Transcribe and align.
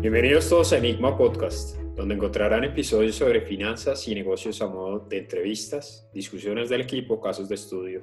Bienvenidos 0.00 0.48
todos 0.48 0.72
a 0.72 0.78
Enigma 0.78 1.14
Podcast, 1.14 1.76
donde 1.94 2.14
encontrarán 2.14 2.64
episodios 2.64 3.16
sobre 3.16 3.42
finanzas 3.42 4.08
y 4.08 4.14
negocios 4.14 4.62
a 4.62 4.66
modo 4.66 5.00
de 5.00 5.18
entrevistas, 5.18 6.08
discusiones 6.14 6.70
del 6.70 6.80
equipo, 6.80 7.20
casos 7.20 7.50
de 7.50 7.56
estudio, 7.56 8.00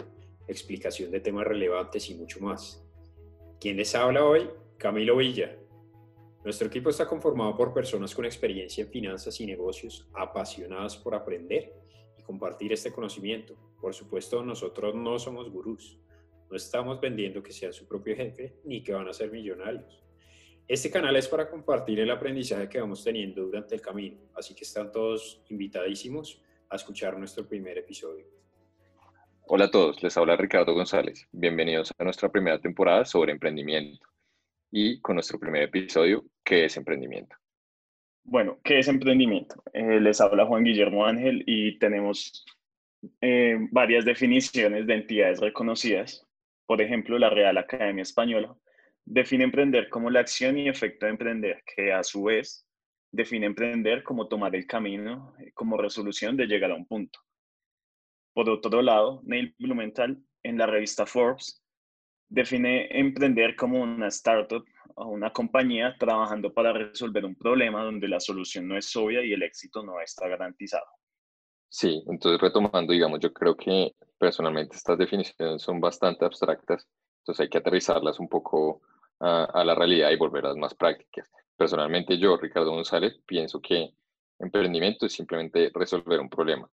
explicación 0.47 1.10
de 1.10 1.21
temas 1.21 1.47
relevantes 1.47 2.07
y 2.12 2.13
mucho 2.13 2.39
más. 2.39 2.86
¿Quién 3.60 3.78
les 3.78 3.96
habla 3.96 4.23
hoy? 4.23 4.47
Camilo 4.78 5.18
Villa. 5.18 5.58
Nuestro 6.44 6.68
equipo 6.68 6.91
está 6.91 7.08
conformado 7.08 7.58
por 7.58 7.73
personas 7.73 8.14
con 8.14 8.26
experiencia 8.26 8.83
en 8.83 8.91
finanzas 8.91 9.41
y 9.41 9.47
negocios, 9.47 10.08
apasionadas 10.14 10.97
por 10.97 11.15
aprender 11.15 11.73
y 12.15 12.22
compartir 12.22 12.73
este 12.73 12.91
conocimiento. 12.91 13.55
Por 13.82 13.95
supuesto, 13.95 14.44
nosotros 14.44 14.94
no 14.94 15.18
somos 15.18 15.50
gurús. 15.50 15.97
No 16.48 16.55
estamos 16.55 17.02
vendiendo 17.02 17.41
que 17.41 17.52
sean 17.52 17.73
su 17.73 17.88
propio 17.88 18.16
jefe 18.16 18.54
ni 18.66 18.84
que 18.84 18.94
van 18.94 19.08
a 19.08 19.14
ser 19.14 19.32
millonarios. 19.32 20.07
Este 20.70 20.91
canal 20.91 21.16
es 21.16 21.30
para 21.30 21.49
compartir 21.49 22.02
el 22.02 22.12
aprendizaje 22.12 22.67
que 22.67 22.81
vamos 22.81 23.02
teniendo 23.02 23.44
durante 23.44 23.76
el 23.76 23.80
camino, 23.80 24.17
así 24.35 24.53
que 24.53 24.66
están 24.66 24.91
todos 24.91 25.41
invitadísimos 25.48 26.41
a 26.70 26.76
escuchar 26.76 27.17
nuestro 27.17 27.48
primer 27.48 27.77
episodio. 27.77 28.26
Hola 29.43 29.66
a 29.66 29.71
todos, 29.71 30.03
les 30.03 30.17
habla 30.17 30.35
Ricardo 30.35 30.73
González. 30.73 31.26
Bienvenidos 31.31 31.93
a 31.98 32.03
nuestra 32.03 32.27
primera 32.27 32.59
temporada 32.59 33.05
sobre 33.05 33.31
emprendimiento 33.31 34.05
y 34.70 34.99
con 34.99 35.16
nuestro 35.16 35.40
primer 35.40 35.63
episodio, 35.63 36.26
¿qué 36.43 36.66
es 36.66 36.76
emprendimiento? 36.76 37.38
Bueno, 38.26 38.59
¿qué 38.62 38.79
es 38.79 38.90
emprendimiento? 38.90 39.63
Eh, 39.71 40.02
les 40.02 40.20
habla 40.20 40.45
Juan 40.45 40.65
Guillermo 40.65 41.05
Ángel 41.05 41.45
y 41.48 41.79
tenemos 41.79 42.45
eh, 43.21 43.55
varias 43.71 44.04
definiciones 44.04 44.85
de 44.85 44.95
entidades 44.95 45.40
reconocidas. 45.40 46.27
Por 46.65 46.81
ejemplo, 46.81 47.18
la 47.18 47.29
Real 47.29 47.57
Academia 47.57 48.02
Española 48.02 48.54
define 49.10 49.46
emprender 49.46 49.90
como 49.90 50.10
la 50.10 50.20
acción 50.20 50.58
y 50.58 50.68
efecto 50.68 51.06
de 51.06 51.14
emprender, 51.14 51.64
que 51.76 51.94
a 51.94 52.04
su 52.04 52.24
vez 52.24 52.68
define 53.10 53.46
emprender 53.46 54.04
como 54.04 54.27
tomar 54.27 54.54
el 54.55 54.68
camino 54.68 55.34
eh, 55.40 55.52
como 55.54 55.77
resolución 55.77 56.36
de 56.36 56.46
llegar 56.46 56.72
a 56.72 56.76
un 56.76 56.86
punto. 56.86 57.20
Por 58.34 58.49
otro 58.49 58.82
lado, 58.82 59.22
Neil 59.24 59.55
Blumenthal 59.58 60.22
en 60.44 60.58
la 60.58 60.68
revista 60.68 61.05
Forbes 61.05 61.64
define 62.30 62.88
emprender 62.99 63.55
como 63.55 63.82
una 63.82 64.08
startup 64.09 64.66
o 64.95 65.08
una 65.08 65.31
compañía 65.31 65.95
trabajando 65.97 66.53
para 66.53 66.73
resolver 66.73 67.23
un 67.23 67.36
problema 67.36 67.83
donde 67.83 68.09
la 68.09 68.19
solución 68.19 68.67
no 68.67 68.77
es 68.77 68.94
obvia 68.95 69.23
y 69.23 69.31
el 69.31 69.42
éxito 69.42 69.83
no 69.83 70.02
está 70.02 70.27
garantizado. 70.27 70.86
Sí, 71.69 72.03
entonces 72.08 72.42
retomando, 72.42 72.92
digamos, 72.92 73.19
yo 73.21 73.31
creo 73.31 73.55
que 73.55 73.95
personalmente 74.17 74.75
estas 74.75 74.97
definiciones 74.97 75.61
son 75.61 75.80
bastante 75.80 76.25
abstractas, 76.25 76.88
entonces 77.21 77.44
hay 77.44 77.49
que 77.49 77.58
aterrizarlas 77.58 78.19
un 78.19 78.27
poco 78.27 78.81
a, 79.19 79.63
la 79.63 79.75
realidad 79.75 80.11
y 80.11 80.17
volverlas 80.17 80.55
más 80.55 80.73
prácticas. 80.73 81.29
Personalmente 81.55 82.17
yo, 82.17 82.37
Ricardo 82.37 82.71
González, 82.71 83.19
pienso 83.25 83.61
que 83.61 83.93
emprendimiento 84.39 85.05
es 85.05 85.13
simplemente 85.13 85.71
resolver 85.73 86.19
un 86.19 86.29
problema, 86.29 86.69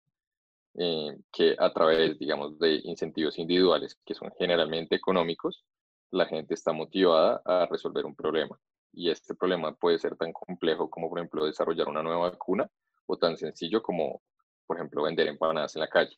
eh, 0.75 1.17
que 1.33 1.57
a 1.59 1.73
través, 1.73 2.19
digamos, 2.19 2.59
de 2.59 2.81
incentivos 2.85 3.39
individuales, 3.39 3.99
que 4.05 4.15
son 4.15 4.31
generalmente 4.39 4.97
económicos, 4.97 5.65
la 6.11 6.27
gente 6.27 6.55
está 6.55 6.73
motivada 6.73 7.43
a 7.45 7.67
resolver 7.67 8.05
un 8.05 8.15
problema. 8.15 8.59
Y 8.93 9.11
este 9.11 9.35
problema 9.35 9.75
puede 9.75 9.99
ser 9.99 10.17
tan 10.17 10.33
complejo 10.33 10.89
como, 10.89 11.09
por 11.09 11.19
ejemplo, 11.19 11.47
desarrollar 11.47 11.89
una 11.89 12.03
nueva 12.03 12.31
vacuna 12.31 12.71
o 13.07 13.17
tan 13.17 13.37
sencillo 13.37 13.83
como, 13.83 14.23
por 14.67 14.77
ejemplo, 14.77 15.03
vender 15.03 15.27
empanadas 15.29 15.75
en 15.77 15.81
la 15.81 15.89
calle. 15.89 16.17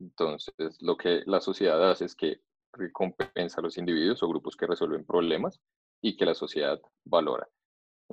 Entonces, 0.00 0.54
lo 0.80 0.96
que 0.96 1.22
la 1.26 1.40
sociedad 1.40 1.90
hace 1.90 2.06
es 2.06 2.14
que 2.14 2.40
recompensa 2.72 3.60
a 3.60 3.62
los 3.62 3.78
individuos 3.78 4.22
o 4.22 4.28
grupos 4.28 4.56
que 4.56 4.66
resuelven 4.66 5.04
problemas 5.04 5.60
y 6.00 6.16
que 6.16 6.26
la 6.26 6.34
sociedad 6.34 6.80
valora. 7.04 7.48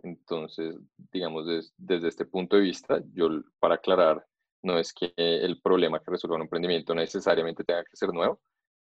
Entonces, 0.03 0.75
digamos, 1.11 1.45
desde 1.77 2.07
este 2.07 2.25
punto 2.25 2.55
de 2.57 2.63
vista, 2.63 3.01
yo 3.13 3.29
para 3.59 3.75
aclarar, 3.75 4.25
no 4.63 4.77
es 4.79 4.93
que 4.93 5.13
el 5.15 5.61
problema 5.61 5.99
que 5.99 6.11
resuelva 6.11 6.37
un 6.37 6.43
emprendimiento 6.43 6.93
necesariamente 6.93 7.63
tenga 7.63 7.83
que 7.83 7.95
ser 7.95 8.11
nuevo, 8.11 8.41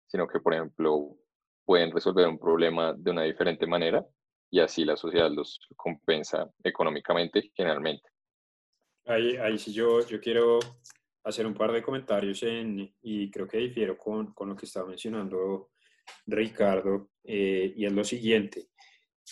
sino 0.07 0.27
que, 0.27 0.39
por 0.39 0.53
ejemplo, 0.53 1.15
pueden 1.65 1.91
resolver 1.91 2.27
un 2.27 2.39
problema 2.39 2.93
de 2.93 3.11
una 3.11 3.23
diferente 3.23 3.65
manera 3.65 4.05
y 4.51 4.59
así 4.59 4.83
la 4.83 4.97
sociedad 4.97 5.31
los 5.31 5.59
compensa 5.75 6.49
económicamente 6.63 7.51
generalmente. 7.55 8.09
Ahí, 9.05 9.37
ahí 9.37 9.57
sí 9.57 9.71
yo, 9.71 10.05
yo 10.05 10.19
quiero 10.19 10.59
hacer 11.23 11.45
un 11.45 11.53
par 11.53 11.71
de 11.71 11.81
comentarios 11.81 12.43
en, 12.43 12.93
y 13.01 13.29
creo 13.29 13.47
que 13.47 13.57
difiero 13.57 13.97
con, 13.97 14.33
con 14.33 14.49
lo 14.49 14.55
que 14.55 14.65
estaba 14.65 14.87
mencionando 14.87 15.71
Ricardo, 16.25 17.11
eh, 17.23 17.73
y 17.75 17.85
es 17.85 17.91
lo 17.91 18.03
siguiente. 18.03 18.69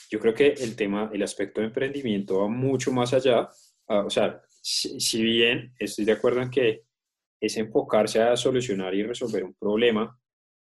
Yo 0.09 0.19
creo 0.19 0.33
que 0.33 0.47
el 0.47 0.75
tema, 0.75 1.09
el 1.13 1.23
aspecto 1.23 1.61
de 1.61 1.67
emprendimiento 1.67 2.39
va 2.39 2.47
mucho 2.47 2.91
más 2.91 3.13
allá. 3.13 3.49
o 3.87 4.09
sea, 4.09 4.41
si, 4.61 4.99
si, 4.99 5.23
bien 5.23 5.73
estoy 5.79 6.05
de 6.05 6.11
acuerdo 6.11 6.41
en 6.41 6.51
que 6.51 6.83
es 7.39 7.57
enfocarse 7.57 8.21
a 8.21 8.35
solucionar 8.35 8.93
y 8.93 9.03
resolver 9.03 9.43
un 9.43 9.55
problema, 9.55 10.19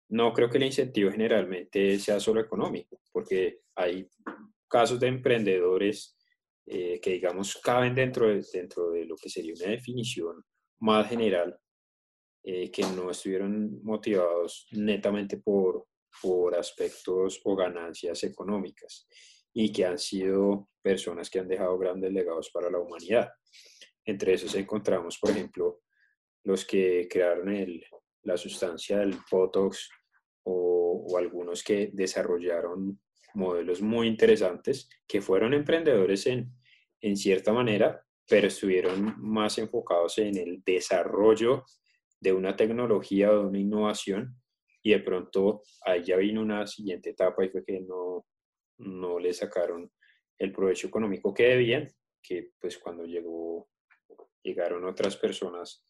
no 0.10 0.34
creo 0.34 0.50
que 0.50 0.58
el 0.58 0.66
incentivo 0.66 1.12
generalmente 1.12 2.00
sea 2.00 2.20
solo 2.20 2.42
económico, 2.42 3.02
porque 3.12 3.62
hay 3.76 4.08
casos 4.68 5.00
de 5.00 5.08
emprendedores 5.08 6.18
eh, 6.66 7.00
que, 7.02 7.12
digamos, 7.12 7.58
caben 7.58 7.96
dentro 7.96 8.28
de, 8.28 8.46
dentro 8.54 8.92
de 8.92 9.06
lo 9.06 9.16
que 9.16 9.30
sería 9.30 9.54
una 9.54 9.72
definición 9.72 10.44
más 10.82 11.08
general, 11.08 11.58
eh, 12.44 12.72
que 12.72 12.84
no 12.84 13.12
estuvieron 13.12 13.84
motivados 13.84 14.68
netamente 14.72 15.38
por, 15.38 15.88
por 16.22 16.56
aspectos 16.56 17.40
o 17.44 17.56
ganancias 17.56 18.24
económicas 18.24 19.08
y 19.54 19.72
que 19.72 19.86
han 19.86 20.00
sido 20.00 20.70
personas 20.82 21.30
que 21.30 21.40
han 21.40 21.48
dejado 21.48 21.78
grandes 21.78 22.12
legados 22.12 22.50
para 22.52 22.70
la 22.70 22.80
humanidad. 22.80 23.30
Entre 24.06 24.34
esos 24.34 24.56
encontramos, 24.56 25.20
por 25.20 25.32
ejemplo, 25.32 25.82
los 26.44 26.66
que 26.66 27.08
crearon 27.10 27.50
el, 27.50 27.86
la 28.24 28.38
sustancia 28.38 28.98
del 28.98 29.16
Botox 29.30 29.90
o, 30.44 31.06
o, 31.08 31.18
algunos 31.18 31.64
que 31.64 31.92
desarrollaron 31.94 33.00
modelos 33.36 33.82
muy 33.82 34.08
interesantes 34.08 34.90
que 35.08 35.22
fueron 35.22 35.54
emprendedores 35.54 36.26
en, 36.26 36.52
en 37.02 37.16
cierta 37.16 37.54
manera, 37.54 38.04
pero 38.32 38.48
estuvieron 38.48 39.16
más 39.18 39.58
enfocados 39.58 40.18
en 40.18 40.38
el 40.38 40.64
desarrollo 40.64 41.66
de 42.18 42.32
una 42.32 42.56
tecnología 42.56 43.30
o 43.30 43.40
de 43.42 43.46
una 43.48 43.60
innovación 43.60 44.38
y 44.82 44.92
de 44.92 45.00
pronto 45.00 45.64
ahí 45.82 46.02
ya 46.06 46.16
vino 46.16 46.42
una 46.42 46.66
siguiente 46.66 47.10
etapa 47.10 47.44
y 47.44 47.50
fue 47.50 47.66
que 47.66 47.82
no, 47.82 48.26
no 48.78 49.20
le 49.20 49.34
sacaron 49.34 49.92
el 50.38 50.54
provecho 50.54 50.88
económico 50.88 51.34
que 51.34 51.44
debían, 51.44 51.90
que 52.24 52.52
pues 52.58 52.78
cuando 52.78 53.04
llegó, 53.04 53.68
llegaron 54.42 54.86
otras 54.86 55.18
personas 55.18 55.86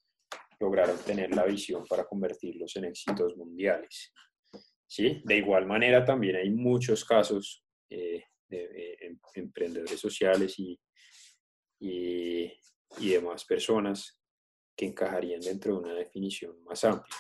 lograron 0.60 0.98
tener 1.06 1.36
la 1.36 1.46
visión 1.46 1.86
para 1.86 2.06
convertirlos 2.06 2.76
en 2.76 2.86
éxitos 2.86 3.38
mundiales. 3.38 4.14
¿Sí? 4.88 5.22
De 5.26 5.38
igual 5.38 5.68
manera 5.68 6.04
también 6.04 6.38
hay 6.38 6.50
muchos 6.50 7.06
casos 7.06 7.64
eh, 7.88 8.24
de, 8.50 8.98
em, 9.00 9.20
emprendedores 9.36 10.00
sociales 10.00 10.58
y 10.58 10.80
y, 11.82 12.44
y 13.00 13.10
demás 13.10 13.44
personas 13.44 14.22
que 14.78 14.86
encajarían 14.86 15.42
dentro 15.42 15.74
de 15.74 15.80
una 15.80 15.94
definición 15.94 16.64
más 16.64 16.84
amplia. 16.86 17.18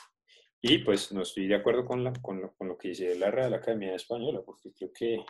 Y 0.62 0.78
pues 0.80 1.12
no 1.12 1.24
estoy 1.24 1.48
de 1.48 1.56
acuerdo 1.56 1.84
con, 1.84 2.04
la, 2.04 2.14
con, 2.22 2.40
lo, 2.40 2.54
con 2.54 2.68
lo 2.68 2.78
que 2.78 2.90
dice 2.90 3.18
la 3.18 3.32
Real 3.32 3.54
Academia 3.56 3.96
Española, 3.96 4.42
porque 4.46 4.72
creo 4.72 4.92
que 4.94 5.26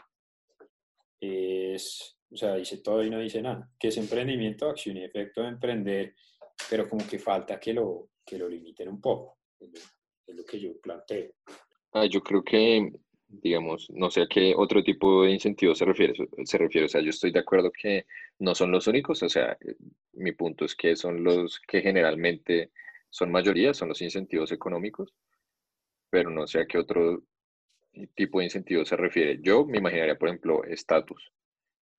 es, 1.21 2.17
o 2.29 2.35
sea, 2.35 2.55
dice 2.55 2.79
todo 2.79 3.03
y 3.03 3.09
no 3.09 3.19
dice 3.19 3.41
nada, 3.41 3.71
que 3.79 3.87
es 3.87 3.97
emprendimiento, 3.97 4.67
acción 4.67 4.97
y 4.97 5.05
efecto 5.05 5.41
de 5.41 5.47
emprender, 5.47 6.15
pero 6.69 6.89
como 6.89 7.07
que 7.07 7.17
falta 7.17 7.59
que 7.59 7.73
lo, 7.73 8.09
que 8.25 8.37
lo 8.37 8.49
limiten 8.49 8.89
un 8.89 8.99
poco, 8.99 9.39
es 9.57 9.69
lo, 9.69 9.79
es 10.27 10.35
lo 10.35 10.43
que 10.43 10.59
yo 10.59 10.79
planteo. 10.81 11.31
Ah, 11.93 12.05
yo 12.05 12.21
creo 12.21 12.43
que 12.43 12.91
digamos, 13.31 13.89
no 13.91 14.11
sé 14.11 14.21
a 14.21 14.27
qué 14.27 14.53
otro 14.55 14.83
tipo 14.83 15.23
de 15.23 15.31
incentivos 15.31 15.77
se 15.77 15.85
refiere, 15.85 16.13
se 16.43 16.57
refiere, 16.57 16.85
o 16.85 16.89
sea, 16.89 17.01
yo 17.01 17.09
estoy 17.09 17.31
de 17.31 17.39
acuerdo 17.39 17.71
que 17.71 18.05
no 18.39 18.53
son 18.53 18.71
los 18.71 18.87
únicos, 18.87 19.23
o 19.23 19.29
sea, 19.29 19.57
mi 20.13 20.33
punto 20.33 20.65
es 20.65 20.75
que 20.75 20.95
son 20.95 21.23
los 21.23 21.59
que 21.61 21.81
generalmente 21.81 22.71
son 23.09 23.31
mayoría, 23.31 23.73
son 23.73 23.89
los 23.89 24.01
incentivos 24.01 24.51
económicos, 24.51 25.13
pero 26.09 26.29
no 26.29 26.45
sé 26.45 26.59
a 26.59 26.65
qué 26.65 26.77
otro 26.77 27.23
tipo 28.15 28.39
de 28.39 28.45
incentivos 28.45 28.89
se 28.89 28.95
refiere. 28.95 29.39
Yo 29.41 29.65
me 29.65 29.77
imaginaría, 29.77 30.17
por 30.17 30.29
ejemplo, 30.29 30.63
estatus, 30.63 31.31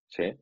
¿sí? 0.09 0.35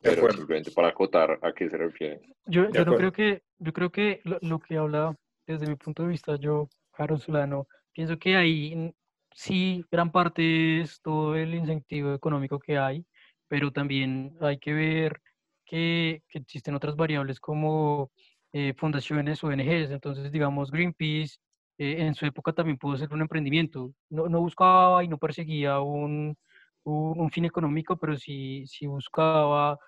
Pero 0.00 0.30
simplemente 0.30 0.70
para 0.70 0.88
acotar 0.88 1.38
a 1.42 1.52
qué 1.52 1.68
se 1.68 1.76
refiere. 1.76 2.20
Yo, 2.46 2.70
yo 2.70 2.84
no 2.84 2.96
creo 2.96 3.12
que, 3.12 3.42
yo 3.58 3.72
creo 3.72 3.90
que 3.90 4.20
lo, 4.24 4.38
lo, 4.40 4.58
que 4.58 4.76
habla 4.76 5.14
desde 5.46 5.66
mi 5.66 5.76
punto 5.76 6.02
de 6.02 6.08
vista, 6.08 6.36
yo, 6.36 6.68
Harold 6.92 7.20
Solano, 7.20 7.68
pienso 7.92 8.18
que 8.18 8.36
ahí 8.36 8.92
sí, 9.40 9.84
gran 9.90 10.12
parte 10.12 10.80
es 10.82 11.00
todo 11.02 11.34
el 11.34 11.54
incentivo 11.54 12.14
económico 12.14 12.58
que 12.58 12.78
hay, 12.78 13.06
pero 13.48 13.72
también 13.72 14.36
hay 14.40 14.58
que 14.58 14.72
ver 14.74 15.20
que, 15.64 16.22
existen 16.34 16.74
otras 16.74 16.94
variables 16.96 17.40
como 17.40 18.10
eh, 18.52 18.74
fundaciones, 18.76 19.42
ONGs, 19.42 19.90
entonces 19.90 20.30
digamos 20.32 20.70
Greenpeace, 20.70 21.38
eh, 21.78 21.96
en 22.06 22.14
su 22.14 22.26
época 22.26 22.52
también 22.52 22.78
pudo 22.78 22.96
ser 22.98 23.12
un 23.12 23.22
emprendimiento, 23.22 23.92
no, 24.10 24.28
no 24.28 24.40
buscaba 24.40 25.02
y 25.04 25.08
no 25.08 25.18
perseguía 25.18 25.80
un, 25.80 26.36
un, 26.84 27.30
fin 27.30 27.46
económico, 27.46 27.96
pero 27.98 28.16
sí, 28.18 28.64
sí 28.66 28.86
buscaba 28.86 29.78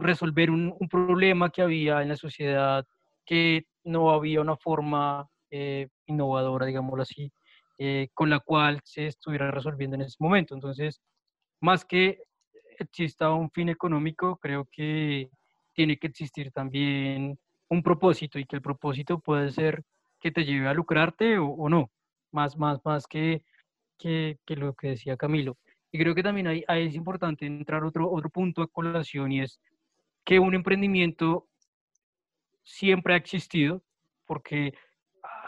resolver 0.00 0.50
un, 0.50 0.74
un, 0.78 0.88
problema 0.88 1.50
que 1.50 1.62
había 1.62 2.02
en 2.02 2.08
la 2.08 2.16
sociedad, 2.16 2.84
que 3.24 3.66
no 3.84 4.10
había 4.10 4.40
una 4.40 4.56
forma 4.56 5.28
eh, 5.50 5.88
innovadora, 6.06 6.66
digámoslo 6.66 7.02
así, 7.02 7.32
eh, 7.78 8.08
con 8.12 8.28
la 8.28 8.40
cual 8.40 8.80
se 8.84 9.06
estuviera 9.06 9.50
resolviendo 9.50 9.94
en 9.94 10.02
ese 10.02 10.16
momento. 10.18 10.54
Entonces, 10.54 11.00
más 11.60 11.84
que 11.84 12.22
exista 12.78 13.32
un 13.32 13.50
fin 13.50 13.68
económico, 13.68 14.36
creo 14.36 14.68
que 14.70 15.30
tiene 15.72 15.96
que 15.96 16.08
existir 16.08 16.50
también 16.50 17.38
un 17.68 17.82
propósito 17.82 18.38
y 18.38 18.46
que 18.46 18.56
el 18.56 18.62
propósito 18.62 19.20
puede 19.20 19.50
ser 19.50 19.84
que 20.20 20.32
te 20.32 20.44
lleve 20.44 20.68
a 20.68 20.74
lucrarte 20.74 21.38
o, 21.38 21.68
no, 21.68 21.90
más, 22.32 22.56
más, 22.56 22.80
más 22.84 23.06
que, 23.06 23.44
que, 23.96 24.38
que, 24.44 24.56
lo 24.56 24.74
que 24.74 24.88
decía 24.88 25.16
Camilo. 25.16 25.56
Y 25.92 25.98
creo 25.98 26.14
que 26.14 26.22
también 26.22 26.48
ahí, 26.48 26.64
es 26.68 26.94
importante 26.94 27.46
entrar 27.46 27.84
otro, 27.84 28.10
otro 28.10 28.28
punto 28.28 28.62
a 28.62 28.66
colación 28.66 29.32
y 29.32 29.42
es 29.42 29.60
que 30.24 30.38
un 30.38 30.54
emprendimiento 30.54 31.46
siempre 32.62 33.14
ha 33.14 33.16
existido 33.16 33.82
porque 34.26 34.74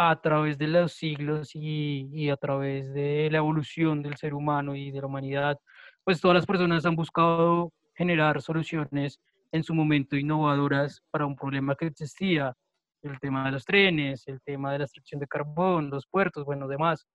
a 0.02 0.19
través 0.19 0.56
de 0.56 0.67
los 0.67 0.94
siglos 0.94 1.55
y, 1.55 2.08
y, 2.11 2.31
a 2.31 2.37
través 2.38 2.91
de 2.94 3.29
la 3.31 3.37
evolución 3.37 4.02
del 4.02 4.17
ser 4.17 4.32
humano 4.32 4.75
y 4.75 4.91
de 4.91 4.99
la 4.99 5.06
humanidad, 5.06 5.58
pues 6.02 6.23
todas 6.23 6.37
las 6.37 6.47
personas 6.47 6.87
han 6.87 6.97
buscado 6.97 7.70
generar 7.94 8.41
soluciones 8.41 9.20
en 9.52 9.62
su 9.62 9.75
momento 9.75 10.17
innovadoras 10.17 11.02
para 11.11 11.26
un 11.26 11.37
problema 11.37 11.75
que 11.75 11.88
existía, 11.88 12.56
el 13.02 13.20
tema 13.20 13.44
de 13.44 13.52
los 13.52 13.67
trenes, 13.67 14.26
el 14.26 14.41
tema 14.41 14.73
de 14.73 14.79
la 14.79 14.85
extracción 14.85 15.20
de 15.20 15.26
carbón, 15.26 15.91
los 15.91 16.06
puertos, 16.06 16.47
bueno, 16.47 16.67
demás, 16.67 17.06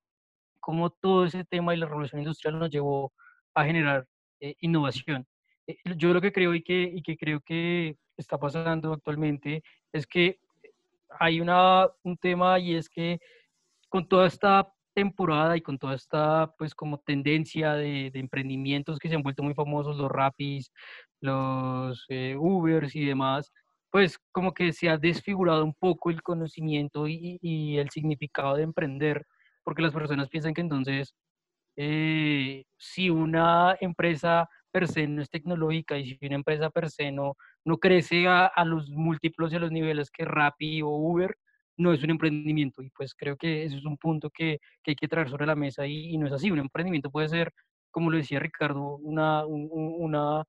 como 0.59 0.91
todo 0.91 1.25
ese 1.25 1.43
tema 1.43 1.73
y 1.73 1.77
la 1.77 1.87
revolución 1.87 2.21
industrial 2.21 2.59
nos 2.59 2.69
llevó 2.69 3.11
a 3.55 3.65
generar 3.65 4.05
eh, 4.39 4.53
innovación. 4.59 5.25
Eh, 5.65 5.77
yo 5.97 6.13
lo 6.13 6.21
que 6.21 6.31
creo 6.31 6.53
y 6.53 6.61
que, 6.61 6.83
y 6.83 7.01
que 7.01 7.17
creo 7.17 7.41
que 7.41 7.97
está 8.15 8.37
pasando 8.37 8.93
actualmente 8.93 9.63
es 9.91 10.05
que 10.05 10.39
hay 11.19 11.41
una, 11.41 11.87
un 12.03 12.17
tema 12.17 12.59
y 12.59 12.75
es 12.75 12.89
que 12.89 13.19
con 13.89 14.07
toda 14.07 14.27
esta 14.27 14.67
temporada 14.93 15.57
y 15.57 15.61
con 15.61 15.77
toda 15.77 15.95
esta 15.95 16.53
pues 16.57 16.73
como 16.73 16.99
tendencia 16.99 17.73
de, 17.73 18.11
de 18.11 18.19
emprendimientos 18.19 18.97
que 18.99 19.09
se 19.09 19.15
han 19.15 19.23
vuelto 19.23 19.43
muy 19.43 19.53
famosos, 19.53 19.97
los 19.97 20.11
Rapis, 20.11 20.71
los 21.21 22.05
eh, 22.09 22.35
Ubers 22.37 22.95
y 22.95 23.05
demás, 23.05 23.51
pues 23.91 24.19
como 24.31 24.53
que 24.53 24.73
se 24.73 24.89
ha 24.89 24.97
desfigurado 24.97 25.63
un 25.65 25.73
poco 25.73 26.09
el 26.09 26.21
conocimiento 26.21 27.07
y, 27.07 27.39
y 27.41 27.77
el 27.77 27.89
significado 27.89 28.55
de 28.55 28.63
emprender, 28.63 29.25
porque 29.63 29.81
las 29.81 29.93
personas 29.93 30.29
piensan 30.29 30.53
que 30.53 30.61
entonces 30.61 31.13
eh, 31.77 32.63
si 32.77 33.09
una 33.09 33.75
empresa 33.81 34.47
per 34.71 34.87
se 34.87 35.07
no 35.07 35.21
es 35.21 35.29
tecnológica 35.29 35.97
y 35.97 36.05
si 36.05 36.25
una 36.25 36.35
empresa 36.35 36.69
per 36.69 36.89
se 36.89 37.11
no, 37.11 37.35
no 37.65 37.77
crece 37.79 38.27
a, 38.27 38.45
a 38.45 38.63
los 38.65 38.89
múltiplos 38.89 39.51
y 39.51 39.55
a 39.57 39.59
los 39.59 39.71
niveles 39.71 40.11
que 40.11 40.25
Rappi 40.25 40.81
o 40.83 40.89
Uber, 40.89 41.35
no 41.77 41.93
es 41.93 42.03
un 42.03 42.11
emprendimiento. 42.11 42.81
Y 42.81 42.89
pues 42.91 43.13
creo 43.15 43.35
que 43.37 43.63
ese 43.65 43.77
es 43.77 43.85
un 43.85 43.97
punto 43.97 44.29
que, 44.29 44.59
que 44.83 44.91
hay 44.91 44.95
que 44.95 45.07
traer 45.07 45.29
sobre 45.29 45.45
la 45.45 45.55
mesa 45.55 45.85
y, 45.85 46.13
y, 46.13 46.17
no 46.17 46.27
es 46.27 46.33
así. 46.33 46.51
Un 46.51 46.59
emprendimiento 46.59 47.11
puede 47.11 47.27
ser, 47.29 47.51
como 47.91 48.09
lo 48.11 48.17
decía 48.17 48.39
Ricardo, 48.39 48.97
una, 48.97 49.45
una, 49.45 50.43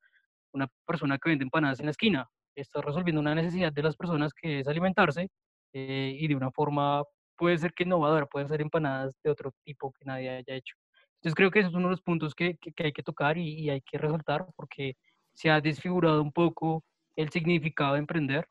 una 0.52 0.68
persona 0.86 1.18
que 1.18 1.30
vende 1.30 1.44
empanadas 1.44 1.80
en 1.80 1.86
la 1.86 1.90
esquina. 1.92 2.28
Está 2.54 2.80
resolviendo 2.80 3.20
una 3.20 3.34
necesidad 3.34 3.72
de 3.72 3.82
las 3.82 3.96
personas 3.96 4.32
que 4.34 4.60
es 4.60 4.69
alimentarse 4.69 5.28
eh, 5.72 6.16
y 6.19 6.28
de 6.28 6.36
una 6.36 6.50
forma, 6.50 7.02
puede 7.36 7.58
ser 7.58 7.72
que 7.74 7.84
innovadora, 7.84 8.26
pueden 8.26 8.48
ser 8.48 8.60
empanadas 8.62 9.14
de 9.22 9.30
otro 9.30 9.52
tipo 9.64 9.92
que 9.92 10.04
nadie 10.04 10.30
haya 10.30 10.54
hecho. 10.54 10.76
Entonces 11.16 11.34
creo 11.34 11.50
que 11.50 11.60
ese 11.60 11.69
es 11.69 11.74
uno 11.74 11.88
de 11.88 11.92
los 11.92 12.02
puntos 12.02 12.34
que, 12.34 12.56
que, 12.58 12.84
hay 12.84 12.92
que 12.92 13.02
tocar 13.02 13.38
y, 13.38 13.48
y, 13.60 13.70
hay 13.70 13.80
que 13.80 13.98
resaltar 13.98 14.46
porque 14.56 14.94
se 15.34 15.50
ha 15.50 15.60
desfigurado 15.60 16.22
un 16.22 16.32
poco 16.32 16.84
el 17.16 17.30
significado 17.30 17.94
de 17.94 18.00
emprender 18.00 18.46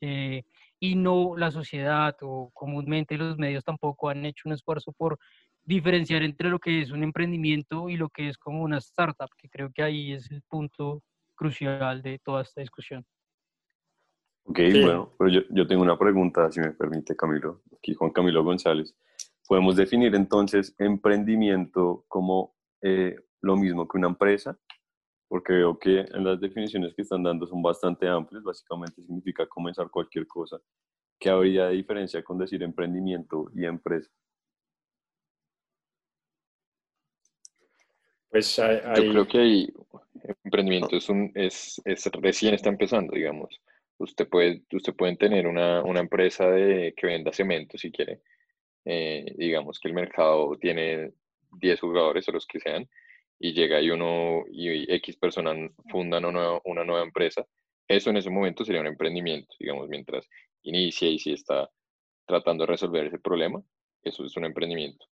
eh, 0.00 0.44
y 0.80 0.94
no 0.94 1.36
la 1.36 1.50
sociedad 1.50 2.16
o 2.20 2.50
comúnmente 2.52 3.16
los 3.16 3.38
medios 3.38 3.64
tampoco 3.64 4.08
han 4.08 4.24
hecho 4.24 4.42
un 4.46 4.52
esfuerzo 4.52 4.92
por 4.92 5.18
diferenciar 5.64 6.22
entre 6.22 6.48
lo 6.48 6.58
que 6.58 6.80
es 6.80 6.90
un 6.90 7.02
emprendimiento 7.02 7.88
y 7.88 7.96
lo 7.96 8.08
que 8.08 8.28
es 8.28 8.38
como 8.38 8.62
una 8.62 8.78
startup, 8.78 9.28
que 9.36 9.48
creo 9.48 9.70
que 9.72 9.82
ahí 9.82 10.12
es 10.12 10.30
el 10.30 10.42
punto 10.42 11.02
crucial 11.34 12.02
de 12.02 12.18
toda 12.18 12.42
esta 12.42 12.60
discusión. 12.60 13.04
Ok, 14.44 14.60
bueno, 14.82 15.12
pero 15.18 15.30
yo, 15.30 15.40
yo 15.50 15.66
tengo 15.66 15.82
una 15.82 15.98
pregunta, 15.98 16.50
si 16.50 16.60
me 16.60 16.70
permite, 16.70 17.14
Camilo. 17.14 17.60
Aquí 17.76 17.92
Juan 17.92 18.12
Camilo 18.12 18.42
González. 18.42 18.96
Podemos 19.46 19.76
definir 19.76 20.14
entonces 20.14 20.74
emprendimiento 20.78 22.06
como 22.08 22.54
eh, 22.80 23.16
lo 23.42 23.56
mismo 23.56 23.86
que 23.86 23.98
una 23.98 24.08
empresa, 24.08 24.58
porque 25.28 25.52
veo 25.52 25.78
que 25.78 26.00
en 26.00 26.24
las 26.24 26.40
definiciones 26.40 26.94
que 26.94 27.02
están 27.02 27.22
dando 27.22 27.46
son 27.46 27.62
bastante 27.62 28.08
amplias, 28.08 28.42
básicamente 28.42 29.02
significa 29.02 29.46
comenzar 29.46 29.90
cualquier 29.90 30.26
cosa. 30.26 30.58
¿Qué 31.18 31.28
habría 31.28 31.66
de 31.66 31.74
diferencia 31.74 32.22
con 32.22 32.38
decir 32.38 32.62
emprendimiento 32.62 33.50
y 33.54 33.66
empresa? 33.66 34.10
Pues 38.30 38.58
hay, 38.58 38.80
Yo 38.96 39.10
creo 39.10 39.28
que 39.28 39.38
hay 39.38 39.72
emprendimiento 40.44 40.96
es, 40.96 41.08
un, 41.08 41.30
es, 41.34 41.80
es, 41.84 42.06
recién 42.06 42.54
está 42.54 42.68
empezando, 42.68 43.14
digamos. 43.14 43.60
Usted 43.98 44.28
puede, 44.28 44.62
usted 44.72 44.94
puede 44.94 45.16
tener 45.16 45.46
una, 45.46 45.82
una 45.82 46.00
empresa 46.00 46.48
de, 46.48 46.94
que 46.96 47.06
venda 47.06 47.32
cemento 47.32 47.76
si 47.76 47.90
quiere. 47.90 48.20
Eh, 48.84 49.34
digamos 49.36 49.78
que 49.80 49.88
el 49.88 49.94
mercado 49.94 50.56
tiene 50.58 51.12
10 51.60 51.80
jugadores 51.80 52.28
o 52.28 52.32
los 52.32 52.46
que 52.46 52.60
sean 52.60 52.88
y 53.38 53.52
llega 53.52 53.80
y 53.80 53.90
uno 53.90 54.44
y 54.50 54.92
X 54.94 55.16
personas 55.16 55.70
fundan 55.90 56.24
una, 56.24 56.58
una 56.64 56.84
nueva 56.84 57.04
empresa. 57.04 57.46
Eso 57.86 58.10
en 58.10 58.18
ese 58.18 58.30
momento 58.30 58.64
sería 58.64 58.80
un 58.80 58.86
emprendimiento, 58.86 59.54
digamos, 59.58 59.88
mientras 59.88 60.28
inicia 60.62 61.08
y 61.08 61.18
si 61.18 61.32
está 61.32 61.70
tratando 62.26 62.64
de 62.64 62.72
resolver 62.72 63.06
ese 63.06 63.18
problema, 63.18 63.62
eso 64.02 64.24
es 64.24 64.36
un 64.36 64.44
emprendimiento 64.44 65.06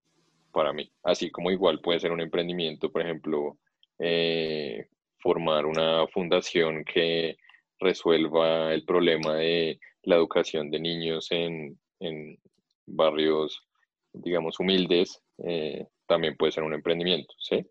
para 0.51 0.73
mí. 0.73 0.91
Así 1.03 1.31
como 1.31 1.51
igual 1.51 1.79
puede 1.81 1.99
ser 1.99 2.11
un 2.11 2.21
emprendimiento, 2.21 2.91
por 2.91 3.01
ejemplo, 3.01 3.57
eh, 3.99 4.87
formar 5.19 5.65
una 5.65 6.07
fundación 6.07 6.83
que 6.83 7.37
resuelva 7.79 8.73
el 8.73 8.85
problema 8.85 9.35
de 9.35 9.79
la 10.03 10.15
educación 10.15 10.71
de 10.71 10.79
niños 10.79 11.31
en, 11.31 11.77
en 11.99 12.37
barrios, 12.85 13.65
digamos, 14.13 14.59
humildes, 14.59 15.21
eh, 15.45 15.87
también 16.05 16.37
puede 16.37 16.51
ser 16.51 16.63
un 16.63 16.73
emprendimiento, 16.73 17.33
¿sí? 17.39 17.65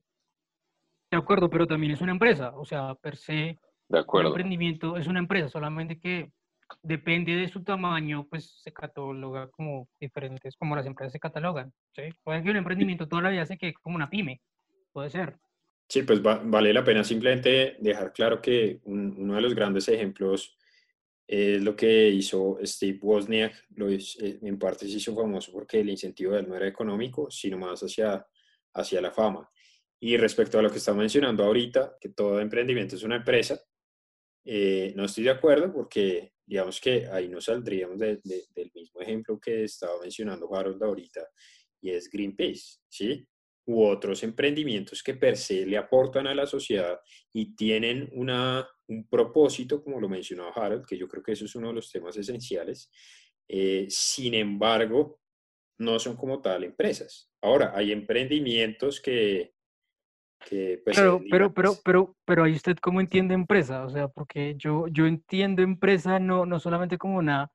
De 1.15 1.21
acuerdo, 1.21 1.49
pero 1.49 1.65
también 1.65 1.93
es 1.93 2.01
una 2.01 2.11
empresa, 2.11 2.53
o 2.57 2.65
sea, 2.65 2.97
per 2.97 3.17
se, 3.17 3.57
de 3.89 3.99
acuerdo. 4.01 4.31
un 4.31 4.35
emprendimiento 4.35 4.97
es 4.97 5.07
una 5.07 5.21
empresa, 5.21 5.49
solamente 5.49 6.01
que 6.01 6.33
depende 6.83 7.37
de 7.37 7.49
su 7.49 7.63
tamaño, 7.63 8.27
pues 8.29 8.61
se 8.61 8.73
cataloga 8.73 9.49
como 9.53 9.89
diferentes, 10.01 10.57
como 10.57 10.75
las 10.75 10.87
empresas 10.87 11.13
se 11.13 11.21
catalogan. 11.21 11.73
¿sí? 11.95 12.03
Puede 12.25 12.43
que 12.43 12.51
un 12.51 12.57
emprendimiento 12.57 13.07
toda 13.07 13.23
la 13.23 13.31
vida 13.31 13.47
se 13.47 13.57
quede 13.57 13.75
como 13.75 13.95
una 13.95 14.11
pyme, 14.11 14.41
puede 14.93 15.09
ser. 15.09 15.39
Sí, 15.89 16.03
pues 16.03 16.21
vale 16.21 16.73
la 16.73 16.83
pena 16.83 17.05
simplemente 17.05 17.77
dejar 17.79 18.13
claro 18.13 18.43
que 18.43 18.81
uno 18.87 19.37
de 19.37 19.41
los 19.41 19.55
grandes 19.55 19.87
ejemplos 19.87 20.59
es 21.29 21.63
lo 21.63 21.77
que 21.77 22.09
hizo 22.09 22.59
Steve 22.65 22.99
Wozniak, 23.01 23.67
lo 23.77 23.89
eh, 23.89 24.01
en 24.19 24.59
parte 24.59 24.89
se 24.89 24.97
hizo 24.97 25.15
famoso 25.15 25.53
porque 25.53 25.79
el 25.79 25.91
incentivo 25.91 26.33
de 26.33 26.41
él 26.41 26.49
no 26.49 26.57
era 26.57 26.67
económico, 26.67 27.31
sino 27.31 27.57
más 27.57 27.81
hacia, 27.83 28.27
hacia 28.73 29.01
la 29.01 29.13
fama. 29.13 29.49
Y 30.05 30.19
respecto 30.19 30.59
a 30.59 30.63
lo 30.63 30.71
que 30.71 30.77
está 30.77 30.93
mencionando 30.93 31.43
ahorita, 31.45 31.97
que 31.99 32.11
todo 32.11 32.39
emprendimiento 32.39 32.95
es 32.95 33.05
una 33.05 33.17
empresa, 33.17 33.59
eh, 34.45 34.93
no 34.95 35.07
estoy 35.07 35.25
de 35.25 35.31
acuerdo 35.31 35.73
porque 35.73 36.35
digamos 36.45 36.79
que 36.79 37.07
ahí 37.07 37.27
no 37.27 37.41
saldríamos 37.41 37.99
del 37.99 38.21
mismo 38.75 39.01
ejemplo 39.01 39.41
que 39.41 39.65
estaba 39.65 39.99
mencionando 40.03 40.55
Harold 40.55 40.83
ahorita, 40.83 41.27
y 41.81 41.89
es 41.89 42.11
Greenpeace, 42.11 42.81
¿sí? 42.87 43.27
U 43.65 43.83
otros 43.83 44.23
emprendimientos 44.25 45.03
que 45.03 45.15
per 45.15 45.39
se 45.39 45.65
le 45.65 45.79
aportan 45.79 46.27
a 46.27 46.35
la 46.35 46.45
sociedad 46.45 47.01
y 47.33 47.57
tienen 47.57 48.11
una, 48.13 48.69
un 48.89 49.09
propósito, 49.09 49.83
como 49.83 49.99
lo 50.03 50.11
mencionaba 50.11 50.51
Harold, 50.51 50.85
que 50.85 50.99
yo 50.99 51.09
creo 51.09 51.23
que 51.23 51.33
eso 51.33 51.47
es 51.47 51.55
uno 51.55 51.69
de 51.69 51.77
los 51.77 51.91
temas 51.91 52.15
esenciales. 52.19 52.91
Eh, 53.49 53.87
sin 53.89 54.35
embargo, 54.35 55.23
no 55.79 55.99
son 55.99 56.15
como 56.15 56.43
tal 56.43 56.63
empresas. 56.63 57.31
Ahora, 57.41 57.73
hay 57.75 57.91
emprendimientos 57.91 59.01
que, 59.01 59.54
pues, 60.49 60.97
claro, 60.97 61.21
pero, 61.31 61.53
pero, 61.53 61.75
pero, 61.85 62.17
pero 62.25 62.45
ahí 62.45 62.53
usted 62.53 62.77
cómo 62.79 63.01
entiende 63.01 63.35
empresa, 63.35 63.85
o 63.85 63.91
sea, 63.91 64.09
porque 64.09 64.55
yo, 64.57 64.89
yo 64.89 65.07
entiendo 65.07 65.63
empresa 65.63 66.19
no, 66.19 66.47
no 66.47 66.59
solamente 66.61 66.99
como 66.99 67.19
una 67.19 67.51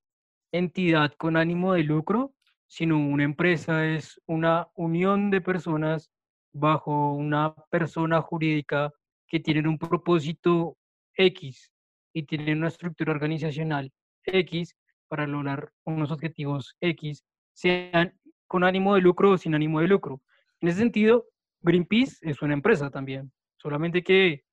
entidad 0.51 1.13
con 1.17 1.37
ánimo 1.37 1.73
de 1.73 1.83
lucro, 1.83 2.33
sino 2.67 2.97
una 2.97 3.23
empresa 3.23 3.85
es 3.85 4.21
una 4.25 4.67
unión 4.75 5.31
de 5.31 5.41
personas 5.41 6.11
bajo 6.53 7.13
una 7.13 7.53
persona 7.69 8.21
jurídica 8.21 8.91
que 9.27 9.39
tienen 9.39 9.67
un 9.67 9.77
propósito 9.77 10.77
X 11.15 11.71
y 12.13 12.23
tienen 12.23 12.59
una 12.59 12.67
estructura 12.69 13.11
organizacional 13.11 13.91
X 14.23 14.75
para 15.07 15.27
lograr 15.27 15.71
unos 15.85 16.11
objetivos 16.11 16.75
X, 16.81 17.23
sean 17.53 18.13
con 18.47 18.63
ánimo 18.63 18.95
de 18.95 19.01
lucro 19.01 19.31
o 19.31 19.37
sin 19.37 19.55
ánimo 19.55 19.79
de 19.81 19.87
lucro. 19.87 20.21
En 20.61 20.69
ese 20.69 20.79
sentido, 20.79 21.25
Greenpeace 21.61 22.17
es 22.21 22.41
una 22.41 22.53
empresa 22.53 22.89
también, 22.89 23.31
solamente 23.57 24.03
que 24.03 24.43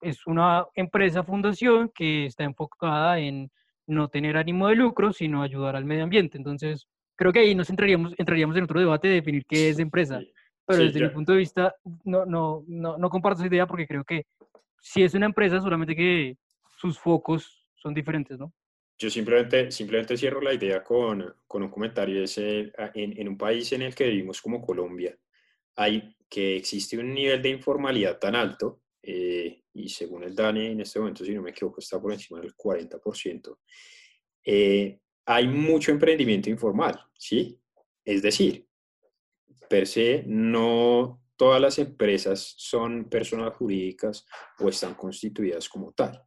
es 0.00 0.26
una 0.26 0.66
empresa 0.74 1.22
fundación 1.22 1.90
que 1.94 2.26
está 2.26 2.44
enfocada 2.44 3.18
en 3.18 3.50
no 3.86 4.08
tener 4.08 4.36
ánimo 4.36 4.68
de 4.68 4.76
lucro, 4.76 5.12
sino 5.12 5.42
ayudar 5.42 5.76
al 5.76 5.84
medio 5.84 6.04
ambiente. 6.04 6.38
Entonces, 6.38 6.88
creo 7.16 7.32
que 7.32 7.40
ahí 7.40 7.54
nos 7.54 7.68
entraríamos, 7.70 8.14
entraríamos 8.16 8.56
en 8.56 8.64
otro 8.64 8.80
debate 8.80 9.08
de 9.08 9.14
definir 9.14 9.44
qué 9.46 9.70
es 9.70 9.78
empresa. 9.78 10.20
Pero 10.66 10.84
desde 10.84 11.02
mi 11.02 11.08
punto 11.08 11.32
de 11.32 11.38
vista, 11.38 11.74
no, 12.04 12.24
no, 12.24 12.64
no, 12.68 12.96
no 12.96 13.10
comparto 13.10 13.40
esa 13.40 13.48
idea 13.48 13.66
porque 13.66 13.86
creo 13.86 14.04
que 14.04 14.26
si 14.80 15.02
es 15.02 15.14
una 15.14 15.26
empresa, 15.26 15.60
solamente 15.60 15.96
que 15.96 16.36
sus 16.78 16.98
focos 16.98 17.66
son 17.74 17.92
diferentes, 17.92 18.38
¿no? 18.38 18.52
Yo 18.96 19.10
simplemente, 19.10 19.70
simplemente 19.70 20.16
cierro 20.16 20.40
la 20.40 20.52
idea 20.52 20.84
con, 20.84 21.34
con 21.46 21.62
un 21.62 21.70
comentario. 21.70 22.22
Es, 22.22 22.36
en, 22.38 22.70
en, 22.94 23.28
un 23.28 23.36
país 23.36 23.72
en 23.72 23.82
el 23.82 23.94
que 23.94 24.04
vivimos 24.04 24.40
como 24.42 24.60
Colombia, 24.60 25.16
hay 25.74 26.14
que 26.30 26.56
existe 26.56 26.96
un 26.96 27.12
nivel 27.12 27.42
de 27.42 27.48
informalidad 27.48 28.18
tan 28.18 28.36
alto, 28.36 28.82
eh, 29.02 29.64
y 29.74 29.88
según 29.88 30.22
el 30.22 30.34
DANE 30.34 30.70
en 30.70 30.80
este 30.80 31.00
momento, 31.00 31.24
si 31.24 31.34
no 31.34 31.42
me 31.42 31.50
equivoco, 31.50 31.80
está 31.80 32.00
por 32.00 32.12
encima 32.12 32.40
del 32.40 32.54
40%, 32.54 33.58
eh, 34.44 35.00
hay 35.26 35.48
mucho 35.48 35.90
emprendimiento 35.90 36.48
informal, 36.48 37.00
¿sí? 37.18 37.58
Es 38.04 38.22
decir, 38.22 38.66
per 39.68 39.86
se, 39.86 40.22
no 40.26 41.22
todas 41.36 41.60
las 41.60 41.78
empresas 41.78 42.54
son 42.58 43.08
personas 43.08 43.54
jurídicas 43.54 44.26
o 44.58 44.68
están 44.68 44.94
constituidas 44.94 45.68
como 45.68 45.92
tal. 45.92 46.22